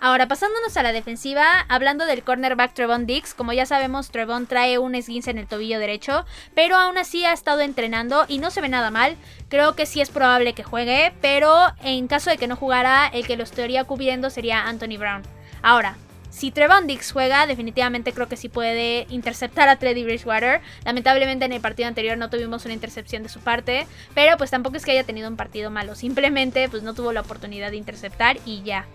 Ahora, 0.00 0.28
pasándonos 0.28 0.76
a 0.76 0.84
la 0.84 0.92
defensiva, 0.92 1.66
hablando 1.68 2.06
del 2.06 2.22
cornerback 2.22 2.72
Trevon 2.72 3.04
Dix, 3.04 3.34
como 3.34 3.52
ya 3.52 3.66
sabemos, 3.66 4.10
Trevon 4.10 4.46
trae 4.46 4.78
un 4.78 4.94
esguince 4.94 5.32
en 5.32 5.38
el 5.38 5.48
tobillo 5.48 5.80
derecho, 5.80 6.24
pero 6.54 6.76
aún 6.76 6.98
así 6.98 7.24
ha 7.24 7.32
estado 7.32 7.62
entrenando 7.62 8.24
y 8.28 8.38
no 8.38 8.52
se 8.52 8.60
ve 8.60 8.68
nada 8.68 8.92
mal. 8.92 9.16
Creo 9.48 9.74
que 9.74 9.86
sí 9.86 10.00
es 10.00 10.10
probable 10.10 10.52
que 10.52 10.62
juegue, 10.62 11.12
pero 11.20 11.52
en 11.82 12.06
caso 12.06 12.30
de 12.30 12.38
que 12.38 12.46
no 12.46 12.54
jugara, 12.54 13.08
el 13.08 13.26
que 13.26 13.36
lo 13.36 13.42
estaría 13.42 13.82
cubriendo 13.82 14.30
sería 14.30 14.68
Anthony 14.68 14.98
Brown. 14.98 15.22
Ahora, 15.62 15.96
si 16.30 16.52
Trevon 16.52 16.86
Dix 16.86 17.10
juega, 17.10 17.48
definitivamente 17.48 18.12
creo 18.12 18.28
que 18.28 18.36
sí 18.36 18.48
puede 18.48 19.04
interceptar 19.10 19.68
a 19.68 19.80
Teddy 19.80 20.04
Bridgewater. 20.04 20.60
Lamentablemente 20.84 21.44
en 21.44 21.52
el 21.52 21.60
partido 21.60 21.88
anterior 21.88 22.16
no 22.16 22.30
tuvimos 22.30 22.64
una 22.66 22.74
intercepción 22.74 23.24
de 23.24 23.30
su 23.30 23.40
parte, 23.40 23.88
pero 24.14 24.36
pues 24.36 24.52
tampoco 24.52 24.76
es 24.76 24.84
que 24.84 24.92
haya 24.92 25.02
tenido 25.02 25.28
un 25.28 25.36
partido 25.36 25.72
malo, 25.72 25.96
simplemente 25.96 26.68
pues 26.68 26.84
no 26.84 26.94
tuvo 26.94 27.12
la 27.12 27.22
oportunidad 27.22 27.72
de 27.72 27.78
interceptar 27.78 28.36
y 28.46 28.62
ya. 28.62 28.86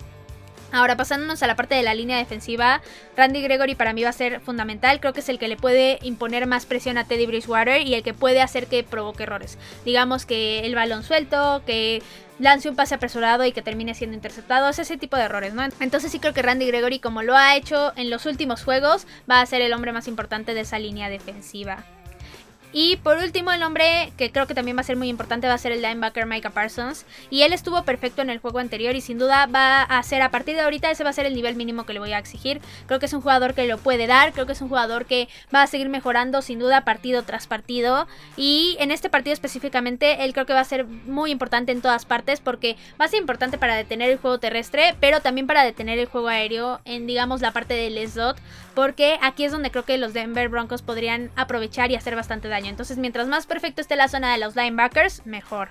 Ahora, 0.74 0.98
pasándonos 0.98 1.44
a 1.44 1.48
la 1.48 1.56
parte 1.56 1.76
de 1.76 1.84
la 1.84 1.94
línea 1.94 2.18
defensiva, 2.18 2.82
Randy 3.16 3.44
Gregory 3.44 3.76
para 3.76 3.94
mí 3.94 4.02
va 4.02 4.10
a 4.10 4.14
ser 4.14 4.42
fundamental. 4.42 5.00
Creo 5.00 5.14
que 5.14 5.20
es 5.20 5.30
el 5.30 5.38
que 5.38 5.48
le 5.48 5.56
puede 5.56 6.00
imponer 6.02 6.48
más 6.48 6.66
presión 6.66 6.98
a 6.98 7.04
Teddy 7.04 7.28
Bridgewater 7.28 7.84
y 7.84 7.94
el 7.94 8.02
que 8.02 8.16
puede 8.16 8.42
hacer 8.42 8.66
que 8.66 8.84
provoque 8.84 9.22
errores. 9.22 9.60
Digamos 9.86 10.26
que 10.26 10.66
el 10.66 10.74
balón 10.74 11.04
suelto, 11.04 11.62
que 11.68 12.02
lance 12.40 12.70
un 12.70 12.76
pase 12.76 12.96
apresurado 12.96 13.46
y 13.46 13.52
que 13.52 13.62
termine 13.62 13.94
siendo 13.94 14.16
interceptado. 14.16 14.68
Es 14.68 14.80
ese 14.80 14.98
tipo 14.98 15.16
de 15.16 15.24
errores, 15.24 15.54
¿no? 15.54 15.64
Entonces 15.80 16.12
sí 16.12 16.18
creo 16.18 16.34
que 16.34 16.42
Randy 16.42 16.66
Gregory, 16.66 16.98
como 16.98 17.22
lo 17.22 17.38
ha 17.38 17.56
hecho 17.56 17.94
en 17.96 18.10
los 18.10 18.26
últimos 18.26 18.64
juegos, 18.64 19.06
va 19.30 19.42
a 19.42 19.46
ser 19.46 19.62
el 19.62 19.74
hombre 19.74 19.94
más 19.94 20.08
importante 20.08 20.56
de 20.56 20.62
esa 20.62 20.80
línea 20.80 21.08
defensiva. 21.08 21.86
Y 22.74 22.98
por 22.98 23.18
último, 23.18 23.52
el 23.52 23.62
hombre 23.62 24.12
que 24.18 24.32
creo 24.32 24.48
que 24.48 24.56
también 24.56 24.76
va 24.76 24.82
a 24.82 24.84
ser 24.84 24.98
muy 24.98 25.08
importante 25.08 25.48
va 25.48 25.54
a 25.54 25.60
ser 25.60 25.72
el 25.72 25.84
linebacker 25.84 26.26
Micah 26.26 26.50
Parsons. 26.50 27.06
Y 27.30 27.44
él 27.44 27.54
estuvo 27.54 27.84
perfecto 27.84 28.24
en 28.24 28.32
el 28.32 28.40
juego 28.40 28.58
anterior 28.58 28.96
y 28.96 29.02
sin 29.02 29.20
duda 29.20 29.46
va 29.46 29.84
a 29.84 30.02
ser 30.02 30.24
a 30.24 30.32
partir 30.32 30.56
de 30.56 30.62
ahorita 30.62 30.90
ese 30.90 31.04
va 31.04 31.12
a 31.12 31.14
ser 31.14 31.28
el 31.28 31.36
nivel 31.36 31.56
mínimo 31.56 31.86
que 31.86 31.94
le 31.94 32.00
voy 32.00 32.14
a 32.14 32.18
exigir. 32.18 32.62
Creo 32.88 33.00
que 33.00 33.06
es 33.06 33.14
un 33.14 33.22
jugador 33.22 33.54
que 33.54 33.68
lo 33.68 33.78
puede 33.78 34.08
dar, 34.08 34.34
creo 34.34 34.48
que 34.48 34.54
es 34.54 34.62
un 34.62 34.70
jugador 34.70 35.06
que 35.06 35.28
va 35.54 35.62
a 35.62 35.68
seguir 35.68 35.88
mejorando 35.88 36.42
sin 36.42 36.58
duda 36.58 36.84
partido 36.84 37.22
tras 37.22 37.46
partido. 37.46 38.08
Y 38.38 38.76
en 38.80 38.90
este 38.90 39.10
partido 39.10 39.34
específicamente, 39.34 40.26
él 40.26 40.34
creo 40.34 40.48
que 40.48 40.54
va 40.54 40.62
a 40.62 40.66
ser 40.66 40.86
muy 40.86 41.30
importante 41.30 41.72
en 41.72 41.82
todas 41.82 42.06
partes 42.06 42.40
porque 42.40 42.76
va 43.00 43.06
a 43.06 43.08
ser 43.08 43.20
importante 43.20 43.60
para 43.60 43.76
detener 43.76 44.10
el 44.10 44.18
juego 44.18 44.40
terrestre, 44.40 44.96
pero 45.00 45.22
también 45.22 45.46
para 45.46 45.64
detener 45.64 46.00
el 46.00 46.08
juego 46.08 46.28
aéreo 46.28 46.82
en 46.86 47.06
digamos 47.06 47.42
la 47.42 47.52
parte 47.52 47.76
del 47.76 48.10
slot, 48.10 48.38
porque 48.74 49.18
aquí 49.22 49.46
es 49.46 49.52
donde 49.52 49.72
creo 49.72 49.86
que 49.86 49.98
los 49.98 50.14
Denver 50.14 50.50
Broncos 50.50 50.82
podrían 50.82 51.32
aprovechar 51.36 51.92
y 51.92 51.96
hacer 51.96 52.16
bastante 52.16 52.48
daño. 52.48 52.70
Entonces, 52.70 52.98
mientras 52.98 53.28
más 53.28 53.46
perfecto 53.46 53.82
esté 53.82 53.96
la 53.96 54.08
zona 54.08 54.34
de 54.34 54.40
los 54.40 54.56
linebackers, 54.56 55.26
mejor. 55.26 55.70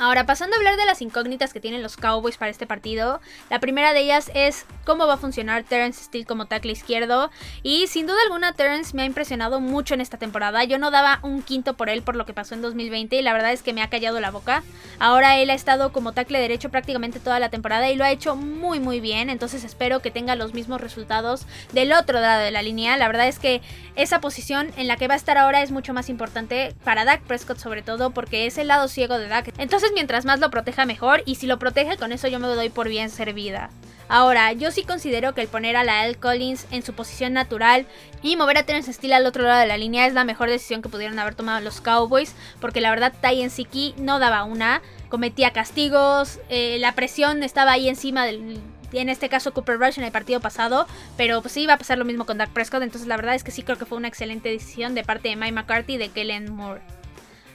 Ahora, 0.00 0.26
pasando 0.26 0.54
a 0.54 0.58
hablar 0.58 0.76
de 0.76 0.86
las 0.86 1.02
incógnitas 1.02 1.52
que 1.52 1.58
tienen 1.58 1.82
los 1.82 1.96
Cowboys 1.96 2.36
para 2.36 2.52
este 2.52 2.68
partido, 2.68 3.20
la 3.50 3.58
primera 3.58 3.92
de 3.92 4.00
ellas 4.00 4.30
es 4.32 4.64
cómo 4.84 5.08
va 5.08 5.14
a 5.14 5.16
funcionar 5.16 5.64
Terrence 5.64 6.04
Steele 6.04 6.24
como 6.24 6.46
tackle 6.46 6.70
izquierdo. 6.70 7.32
Y 7.64 7.88
sin 7.88 8.06
duda 8.06 8.18
alguna, 8.24 8.52
Terrence 8.52 8.94
me 8.94 9.02
ha 9.02 9.06
impresionado 9.06 9.58
mucho 9.58 9.94
en 9.94 10.00
esta 10.00 10.16
temporada. 10.16 10.62
Yo 10.62 10.78
no 10.78 10.92
daba 10.92 11.18
un 11.22 11.42
quinto 11.42 11.74
por 11.74 11.88
él 11.88 12.02
por 12.02 12.14
lo 12.14 12.26
que 12.26 12.32
pasó 12.32 12.54
en 12.54 12.62
2020 12.62 13.16
y 13.16 13.22
la 13.22 13.32
verdad 13.32 13.52
es 13.52 13.62
que 13.62 13.72
me 13.72 13.82
ha 13.82 13.90
callado 13.90 14.20
la 14.20 14.30
boca. 14.30 14.62
Ahora 15.00 15.36
él 15.38 15.50
ha 15.50 15.54
estado 15.54 15.90
como 15.90 16.12
tackle 16.12 16.38
derecho 16.38 16.70
prácticamente 16.70 17.18
toda 17.18 17.40
la 17.40 17.48
temporada 17.48 17.90
y 17.90 17.96
lo 17.96 18.04
ha 18.04 18.12
hecho 18.12 18.36
muy 18.36 18.78
muy 18.78 19.00
bien. 19.00 19.30
Entonces 19.30 19.64
espero 19.64 20.00
que 20.00 20.12
tenga 20.12 20.36
los 20.36 20.54
mismos 20.54 20.80
resultados 20.80 21.44
del 21.72 21.92
otro 21.92 22.20
lado 22.20 22.42
de 22.42 22.52
la 22.52 22.62
línea. 22.62 22.96
La 22.96 23.08
verdad 23.08 23.26
es 23.26 23.40
que 23.40 23.62
esa 23.96 24.20
posición 24.20 24.70
en 24.76 24.86
la 24.86 24.96
que 24.96 25.08
va 25.08 25.14
a 25.14 25.16
estar 25.16 25.38
ahora 25.38 25.62
es 25.62 25.72
mucho 25.72 25.92
más 25.92 26.08
importante 26.08 26.76
para 26.84 27.04
Dak 27.04 27.22
Prescott 27.22 27.58
sobre 27.58 27.82
todo 27.82 28.10
porque 28.10 28.46
es 28.46 28.58
el 28.58 28.68
lado 28.68 28.86
ciego 28.86 29.18
de 29.18 29.26
Dak. 29.26 29.52
Entonces 29.58 29.87
mientras 29.94 30.24
más 30.24 30.40
lo 30.40 30.50
proteja 30.50 30.86
mejor 30.86 31.22
y 31.26 31.36
si 31.36 31.46
lo 31.46 31.58
protege 31.58 31.96
con 31.96 32.12
eso 32.12 32.28
yo 32.28 32.38
me 32.38 32.48
doy 32.48 32.68
por 32.68 32.88
bien 32.88 33.10
servida. 33.10 33.70
Ahora, 34.08 34.52
yo 34.52 34.70
sí 34.70 34.84
considero 34.84 35.34
que 35.34 35.42
el 35.42 35.48
poner 35.48 35.76
a 35.76 35.84
la 35.84 36.06
L. 36.06 36.14
Collins 36.14 36.66
en 36.70 36.82
su 36.82 36.94
posición 36.94 37.34
natural 37.34 37.86
y 38.22 38.36
mover 38.36 38.56
a 38.56 38.62
Terence 38.62 38.92
Steele 38.92 39.14
al 39.14 39.26
otro 39.26 39.42
lado 39.42 39.60
de 39.60 39.66
la 39.66 39.76
línea 39.76 40.06
es 40.06 40.14
la 40.14 40.24
mejor 40.24 40.48
decisión 40.48 40.80
que 40.80 40.88
pudieron 40.88 41.18
haber 41.18 41.34
tomado 41.34 41.60
los 41.60 41.82
Cowboys, 41.82 42.34
porque 42.58 42.80
la 42.80 42.90
verdad 42.90 43.12
Ty 43.20 43.50
Siki 43.50 43.94
no 43.98 44.18
daba 44.18 44.44
una, 44.44 44.80
cometía 45.10 45.52
castigos, 45.52 46.40
eh, 46.48 46.78
la 46.80 46.94
presión 46.94 47.42
estaba 47.42 47.72
ahí 47.72 47.86
encima 47.86 48.24
del, 48.24 48.60
en 48.92 49.08
este 49.10 49.28
caso 49.28 49.52
Cooper 49.52 49.78
Rush 49.78 49.98
en 49.98 50.04
el 50.04 50.12
partido 50.12 50.40
pasado, 50.40 50.86
pero 51.18 51.42
pues 51.42 51.52
sí 51.52 51.62
iba 51.62 51.74
a 51.74 51.78
pasar 51.78 51.98
lo 51.98 52.06
mismo 52.06 52.24
con 52.24 52.38
Dak 52.38 52.50
Prescott, 52.50 52.82
entonces 52.82 53.08
la 53.08 53.16
verdad 53.16 53.34
es 53.34 53.44
que 53.44 53.50
sí 53.50 53.62
creo 53.62 53.76
que 53.76 53.84
fue 53.84 53.98
una 53.98 54.08
excelente 54.08 54.48
decisión 54.48 54.94
de 54.94 55.04
parte 55.04 55.28
de 55.28 55.36
Mike 55.36 55.52
McCarthy 55.52 55.94
y 55.94 55.98
de 55.98 56.08
Kellen 56.08 56.50
Moore. 56.50 56.80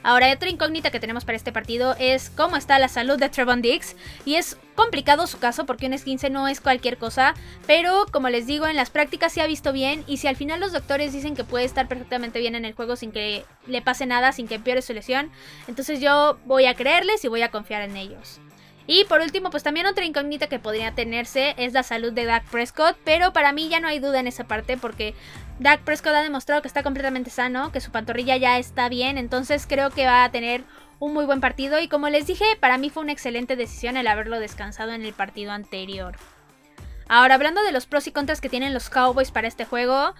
Ahora, 0.04 0.30
otra 0.30 0.50
incógnita 0.50 0.90
que 0.90 1.00
tenemos 1.00 1.24
para 1.24 1.36
este 1.36 1.50
partido 1.50 1.96
es 1.98 2.28
cómo 2.28 2.56
está 2.56 2.78
la 2.78 2.88
salud 2.88 3.18
de 3.18 3.30
Trevon 3.30 3.62
Diggs. 3.62 3.96
Y 4.26 4.34
es 4.34 4.58
complicado 4.74 5.26
su 5.26 5.38
caso 5.38 5.64
porque 5.64 5.86
un 5.86 5.94
esguince 5.94 6.28
no 6.28 6.46
es 6.46 6.60
cualquier 6.60 6.98
cosa. 6.98 7.34
Pero 7.66 8.04
como 8.12 8.28
les 8.28 8.46
digo, 8.46 8.66
en 8.66 8.76
las 8.76 8.90
prácticas 8.90 9.32
se 9.32 9.40
ha 9.40 9.46
visto 9.46 9.72
bien. 9.72 10.04
Y 10.06 10.18
si 10.18 10.28
al 10.28 10.36
final 10.36 10.60
los 10.60 10.72
doctores 10.72 11.14
dicen 11.14 11.34
que 11.34 11.42
puede 11.42 11.64
estar 11.64 11.88
perfectamente 11.88 12.38
bien 12.38 12.54
en 12.54 12.66
el 12.66 12.74
juego 12.74 12.96
sin 12.96 13.12
que 13.12 13.44
le 13.66 13.80
pase 13.80 14.04
nada, 14.04 14.32
sin 14.32 14.46
que 14.46 14.56
empeore 14.56 14.82
su 14.82 14.92
lesión, 14.92 15.30
entonces 15.68 16.00
yo 16.00 16.38
voy 16.44 16.66
a 16.66 16.74
creerles 16.74 17.24
y 17.24 17.28
voy 17.28 17.40
a 17.40 17.50
confiar 17.50 17.80
en 17.80 17.96
ellos. 17.96 18.40
Y 18.86 19.04
por 19.04 19.20
último, 19.20 19.50
pues 19.50 19.62
también 19.62 19.86
otra 19.86 20.04
incógnita 20.04 20.48
que 20.48 20.58
podría 20.58 20.94
tenerse 20.94 21.54
es 21.56 21.72
la 21.72 21.82
salud 21.82 22.12
de 22.12 22.26
Dak 22.26 22.44
Prescott, 22.44 22.96
pero 23.04 23.32
para 23.32 23.52
mí 23.52 23.68
ya 23.68 23.80
no 23.80 23.88
hay 23.88 23.98
duda 23.98 24.20
en 24.20 24.26
esa 24.26 24.44
parte 24.44 24.76
porque 24.76 25.14
Dak 25.58 25.82
Prescott 25.82 26.14
ha 26.14 26.22
demostrado 26.22 26.62
que 26.62 26.68
está 26.68 26.82
completamente 26.82 27.30
sano, 27.30 27.70
que 27.70 27.80
su 27.80 27.92
pantorrilla 27.92 28.36
ya 28.36 28.58
está 28.58 28.88
bien, 28.88 29.18
entonces 29.18 29.66
creo 29.68 29.90
que 29.90 30.06
va 30.06 30.24
a 30.24 30.30
tener 30.32 30.64
un 30.98 31.12
muy 31.12 31.24
buen 31.26 31.40
partido 31.40 31.80
y 31.80 31.88
como 31.88 32.08
les 32.08 32.26
dije, 32.26 32.44
para 32.60 32.78
mí 32.78 32.90
fue 32.90 33.02
una 33.02 33.12
excelente 33.12 33.56
decisión 33.56 33.96
el 33.96 34.08
haberlo 34.08 34.40
descansado 34.40 34.92
en 34.92 35.04
el 35.04 35.12
partido 35.12 35.52
anterior. 35.52 36.16
Ahora, 37.08 37.34
hablando 37.34 37.62
de 37.62 37.72
los 37.72 37.86
pros 37.86 38.06
y 38.06 38.12
contras 38.12 38.40
que 38.40 38.48
tienen 38.48 38.74
los 38.74 38.90
Cowboys 38.90 39.30
para 39.30 39.46
este 39.46 39.64
juego, 39.64 40.14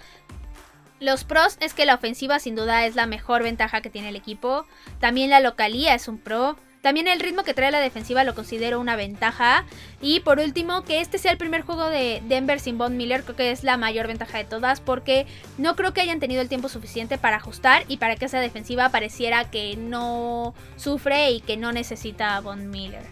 los 1.00 1.24
pros 1.24 1.56
es 1.60 1.74
que 1.74 1.86
la 1.86 1.94
ofensiva 1.94 2.38
sin 2.38 2.54
duda 2.54 2.86
es 2.86 2.94
la 2.94 3.06
mejor 3.06 3.42
ventaja 3.42 3.80
que 3.80 3.90
tiene 3.90 4.10
el 4.10 4.16
equipo, 4.16 4.66
también 5.00 5.30
la 5.30 5.40
localía 5.40 5.94
es 5.94 6.06
un 6.06 6.18
pro, 6.18 6.56
también 6.84 7.08
el 7.08 7.18
ritmo 7.18 7.44
que 7.44 7.54
trae 7.54 7.70
la 7.70 7.80
defensiva 7.80 8.24
lo 8.24 8.34
considero 8.34 8.78
una 8.78 8.94
ventaja. 8.94 9.64
Y 10.02 10.20
por 10.20 10.38
último, 10.38 10.84
que 10.84 11.00
este 11.00 11.16
sea 11.16 11.32
el 11.32 11.38
primer 11.38 11.62
juego 11.62 11.88
de 11.88 12.22
Denver 12.28 12.60
sin 12.60 12.76
Von 12.76 12.98
Miller, 12.98 13.22
creo 13.22 13.36
que 13.36 13.50
es 13.52 13.64
la 13.64 13.78
mayor 13.78 14.06
ventaja 14.06 14.36
de 14.36 14.44
todas, 14.44 14.80
porque 14.82 15.26
no 15.56 15.76
creo 15.76 15.94
que 15.94 16.02
hayan 16.02 16.20
tenido 16.20 16.42
el 16.42 16.50
tiempo 16.50 16.68
suficiente 16.68 17.16
para 17.16 17.36
ajustar 17.36 17.84
y 17.88 17.96
para 17.96 18.16
que 18.16 18.26
esa 18.26 18.38
defensiva 18.38 18.90
pareciera 18.90 19.50
que 19.50 19.78
no 19.78 20.52
sufre 20.76 21.30
y 21.30 21.40
que 21.40 21.56
no 21.56 21.72
necesita 21.72 22.36
a 22.36 22.40
Von 22.42 22.68
Miller. 22.68 23.06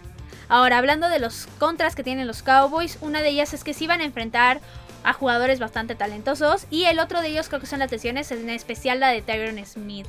Ahora, 0.49 0.77
hablando 0.77 1.09
de 1.09 1.17
los 1.17 1.47
contras 1.57 1.95
que 1.95 2.03
tienen 2.03 2.27
los 2.27 2.43
Cowboys, 2.43 2.99
una 3.01 3.23
de 3.23 3.29
ellas 3.29 3.55
es 3.55 3.63
que 3.63 3.73
sí 3.73 3.87
van 3.87 4.01
a 4.01 4.05
enfrentar 4.05 4.61
a 5.03 5.13
jugadores 5.13 5.57
bastante 5.57 5.95
talentosos 5.95 6.67
y 6.69 6.83
el 6.83 6.99
otro 6.99 7.21
de 7.21 7.29
ellos 7.29 7.49
creo 7.49 7.59
que 7.59 7.65
son 7.65 7.79
las 7.79 7.91
lesiones, 7.91 8.31
en 8.31 8.51
especial 8.51 8.99
la 8.99 9.09
de 9.09 9.23
Tyron 9.23 9.65
Smith. 9.65 10.05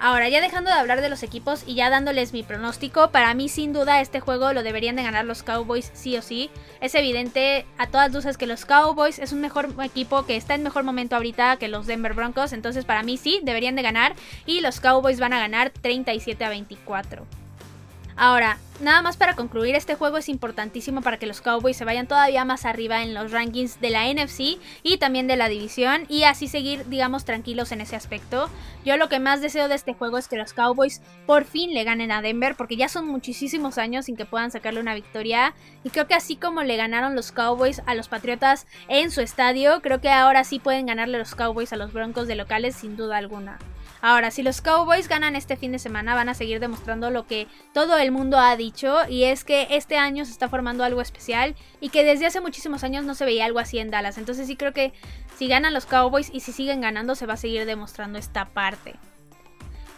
Ahora, 0.00 0.28
ya 0.28 0.40
dejando 0.40 0.70
de 0.70 0.76
hablar 0.76 1.00
de 1.00 1.08
los 1.08 1.22
equipos 1.22 1.64
y 1.66 1.74
ya 1.74 1.90
dándoles 1.90 2.32
mi 2.32 2.44
pronóstico, 2.44 3.10
para 3.10 3.34
mí 3.34 3.48
sin 3.48 3.72
duda 3.72 4.00
este 4.00 4.20
juego 4.20 4.52
lo 4.52 4.62
deberían 4.62 4.94
de 4.96 5.02
ganar 5.02 5.24
los 5.24 5.42
Cowboys 5.42 5.90
sí 5.92 6.16
o 6.16 6.22
sí. 6.22 6.50
Es 6.80 6.94
evidente 6.94 7.66
a 7.78 7.88
todas 7.88 8.12
luces 8.12 8.36
que 8.36 8.46
los 8.46 8.64
Cowboys 8.64 9.18
es 9.18 9.32
un 9.32 9.40
mejor 9.40 9.68
equipo 9.82 10.24
que 10.24 10.36
está 10.36 10.54
en 10.54 10.62
mejor 10.62 10.84
momento 10.84 11.16
ahorita 11.16 11.56
que 11.56 11.68
los 11.68 11.86
Denver 11.86 12.14
Broncos, 12.14 12.52
entonces 12.52 12.84
para 12.84 13.02
mí 13.02 13.16
sí, 13.16 13.40
deberían 13.42 13.74
de 13.74 13.82
ganar 13.82 14.14
y 14.46 14.60
los 14.60 14.80
Cowboys 14.80 15.18
van 15.18 15.32
a 15.32 15.40
ganar 15.40 15.70
37 15.70 16.44
a 16.44 16.48
24. 16.48 17.26
Ahora, 18.20 18.58
nada 18.80 19.00
más 19.00 19.16
para 19.16 19.36
concluir, 19.36 19.76
este 19.76 19.94
juego 19.94 20.16
es 20.16 20.28
importantísimo 20.28 21.02
para 21.02 21.18
que 21.18 21.26
los 21.26 21.40
Cowboys 21.40 21.76
se 21.76 21.84
vayan 21.84 22.08
todavía 22.08 22.44
más 22.44 22.64
arriba 22.64 23.04
en 23.04 23.14
los 23.14 23.30
rankings 23.30 23.80
de 23.80 23.90
la 23.90 24.12
NFC 24.12 24.58
y 24.82 24.96
también 24.98 25.28
de 25.28 25.36
la 25.36 25.48
división 25.48 26.04
y 26.08 26.24
así 26.24 26.48
seguir, 26.48 26.84
digamos, 26.88 27.24
tranquilos 27.24 27.70
en 27.70 27.80
ese 27.80 27.94
aspecto. 27.94 28.50
Yo 28.84 28.96
lo 28.96 29.08
que 29.08 29.20
más 29.20 29.40
deseo 29.40 29.68
de 29.68 29.76
este 29.76 29.94
juego 29.94 30.18
es 30.18 30.26
que 30.26 30.36
los 30.36 30.52
Cowboys 30.52 31.00
por 31.26 31.44
fin 31.44 31.72
le 31.72 31.84
ganen 31.84 32.10
a 32.10 32.20
Denver 32.20 32.56
porque 32.56 32.76
ya 32.76 32.88
son 32.88 33.06
muchísimos 33.06 33.78
años 33.78 34.06
sin 34.06 34.16
que 34.16 34.26
puedan 34.26 34.50
sacarle 34.50 34.80
una 34.80 34.94
victoria 34.94 35.54
y 35.84 35.90
creo 35.90 36.08
que 36.08 36.14
así 36.14 36.34
como 36.34 36.64
le 36.64 36.76
ganaron 36.76 37.14
los 37.14 37.30
Cowboys 37.30 37.82
a 37.86 37.94
los 37.94 38.08
Patriotas 38.08 38.66
en 38.88 39.12
su 39.12 39.20
estadio, 39.20 39.80
creo 39.80 40.00
que 40.00 40.10
ahora 40.10 40.42
sí 40.42 40.58
pueden 40.58 40.86
ganarle 40.86 41.18
los 41.18 41.36
Cowboys 41.36 41.72
a 41.72 41.76
los 41.76 41.92
Broncos 41.92 42.26
de 42.26 42.34
locales 42.34 42.74
sin 42.74 42.96
duda 42.96 43.16
alguna. 43.16 43.58
Ahora, 44.00 44.30
si 44.30 44.42
los 44.42 44.60
Cowboys 44.60 45.08
ganan 45.08 45.36
este 45.36 45.56
fin 45.56 45.72
de 45.72 45.78
semana, 45.78 46.14
van 46.14 46.28
a 46.28 46.34
seguir 46.34 46.60
demostrando 46.60 47.10
lo 47.10 47.26
que 47.26 47.46
todo 47.74 47.98
el 47.98 48.12
mundo 48.12 48.38
ha 48.38 48.56
dicho, 48.56 48.96
y 49.08 49.24
es 49.24 49.44
que 49.44 49.66
este 49.70 49.96
año 49.96 50.24
se 50.24 50.32
está 50.32 50.48
formando 50.48 50.84
algo 50.84 51.00
especial 51.00 51.56
y 51.80 51.88
que 51.88 52.04
desde 52.04 52.26
hace 52.26 52.40
muchísimos 52.40 52.84
años 52.84 53.04
no 53.04 53.14
se 53.14 53.24
veía 53.24 53.44
algo 53.44 53.58
así 53.58 53.78
en 53.78 53.90
Dallas. 53.90 54.18
Entonces 54.18 54.46
sí 54.46 54.56
creo 54.56 54.72
que 54.72 54.92
si 55.36 55.48
ganan 55.48 55.74
los 55.74 55.86
Cowboys 55.86 56.30
y 56.32 56.40
si 56.40 56.52
siguen 56.52 56.80
ganando, 56.80 57.14
se 57.14 57.26
va 57.26 57.34
a 57.34 57.38
seguir 57.38 57.64
demostrando 57.66 58.18
esta 58.18 58.46
parte. 58.46 58.94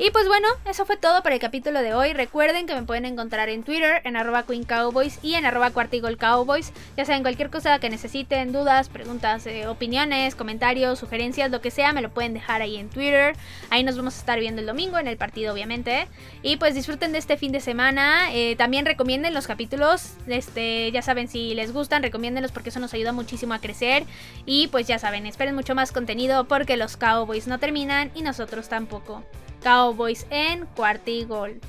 Y 0.02 0.10
pues 0.12 0.26
bueno, 0.28 0.48
eso 0.64 0.86
fue 0.86 0.96
todo 0.96 1.22
para 1.22 1.34
el 1.34 1.42
capítulo 1.42 1.82
de 1.82 1.92
hoy. 1.92 2.14
Recuerden 2.14 2.66
que 2.66 2.74
me 2.74 2.84
pueden 2.84 3.04
encontrar 3.04 3.50
en 3.50 3.64
Twitter, 3.64 4.00
en 4.04 4.16
arroba 4.16 4.44
Queen 4.44 4.64
Cowboys 4.64 5.18
y 5.22 5.34
en 5.34 5.44
arroba 5.44 5.72
Cuartigol 5.72 6.16
Cowboys. 6.16 6.72
Ya 6.96 7.04
saben, 7.04 7.20
cualquier 7.20 7.50
cosa 7.50 7.78
que 7.80 7.90
necesiten, 7.90 8.50
dudas, 8.50 8.88
preguntas, 8.88 9.46
eh, 9.46 9.66
opiniones, 9.66 10.34
comentarios, 10.34 10.98
sugerencias, 10.98 11.50
lo 11.50 11.60
que 11.60 11.70
sea, 11.70 11.92
me 11.92 12.00
lo 12.00 12.08
pueden 12.08 12.32
dejar 12.32 12.62
ahí 12.62 12.78
en 12.78 12.88
Twitter. 12.88 13.36
Ahí 13.68 13.84
nos 13.84 13.98
vamos 13.98 14.16
a 14.16 14.20
estar 14.20 14.40
viendo 14.40 14.62
el 14.62 14.66
domingo 14.66 14.96
en 14.96 15.06
el 15.06 15.18
partido, 15.18 15.52
obviamente. 15.52 16.08
Y 16.42 16.56
pues 16.56 16.74
disfruten 16.74 17.12
de 17.12 17.18
este 17.18 17.36
fin 17.36 17.52
de 17.52 17.60
semana. 17.60 18.32
Eh, 18.32 18.56
también 18.56 18.86
recomienden 18.86 19.34
los 19.34 19.46
capítulos. 19.46 20.14
Este, 20.26 20.90
ya 20.92 21.02
saben, 21.02 21.28
si 21.28 21.52
les 21.52 21.74
gustan, 21.74 22.02
recomiéndenlos 22.02 22.52
porque 22.52 22.70
eso 22.70 22.80
nos 22.80 22.94
ayuda 22.94 23.12
muchísimo 23.12 23.52
a 23.52 23.58
crecer. 23.58 24.04
Y 24.46 24.68
pues 24.68 24.86
ya 24.86 24.98
saben, 24.98 25.26
esperen 25.26 25.54
mucho 25.54 25.74
más 25.74 25.92
contenido 25.92 26.44
porque 26.44 26.78
los 26.78 26.96
Cowboys 26.96 27.46
no 27.46 27.58
terminan 27.58 28.10
y 28.14 28.22
nosotros 28.22 28.70
tampoco. 28.70 29.22
Cowboys 29.62 30.26
en 30.30 30.66
cuarto 30.66 31.10
y 31.10 31.24
gol. 31.24 31.60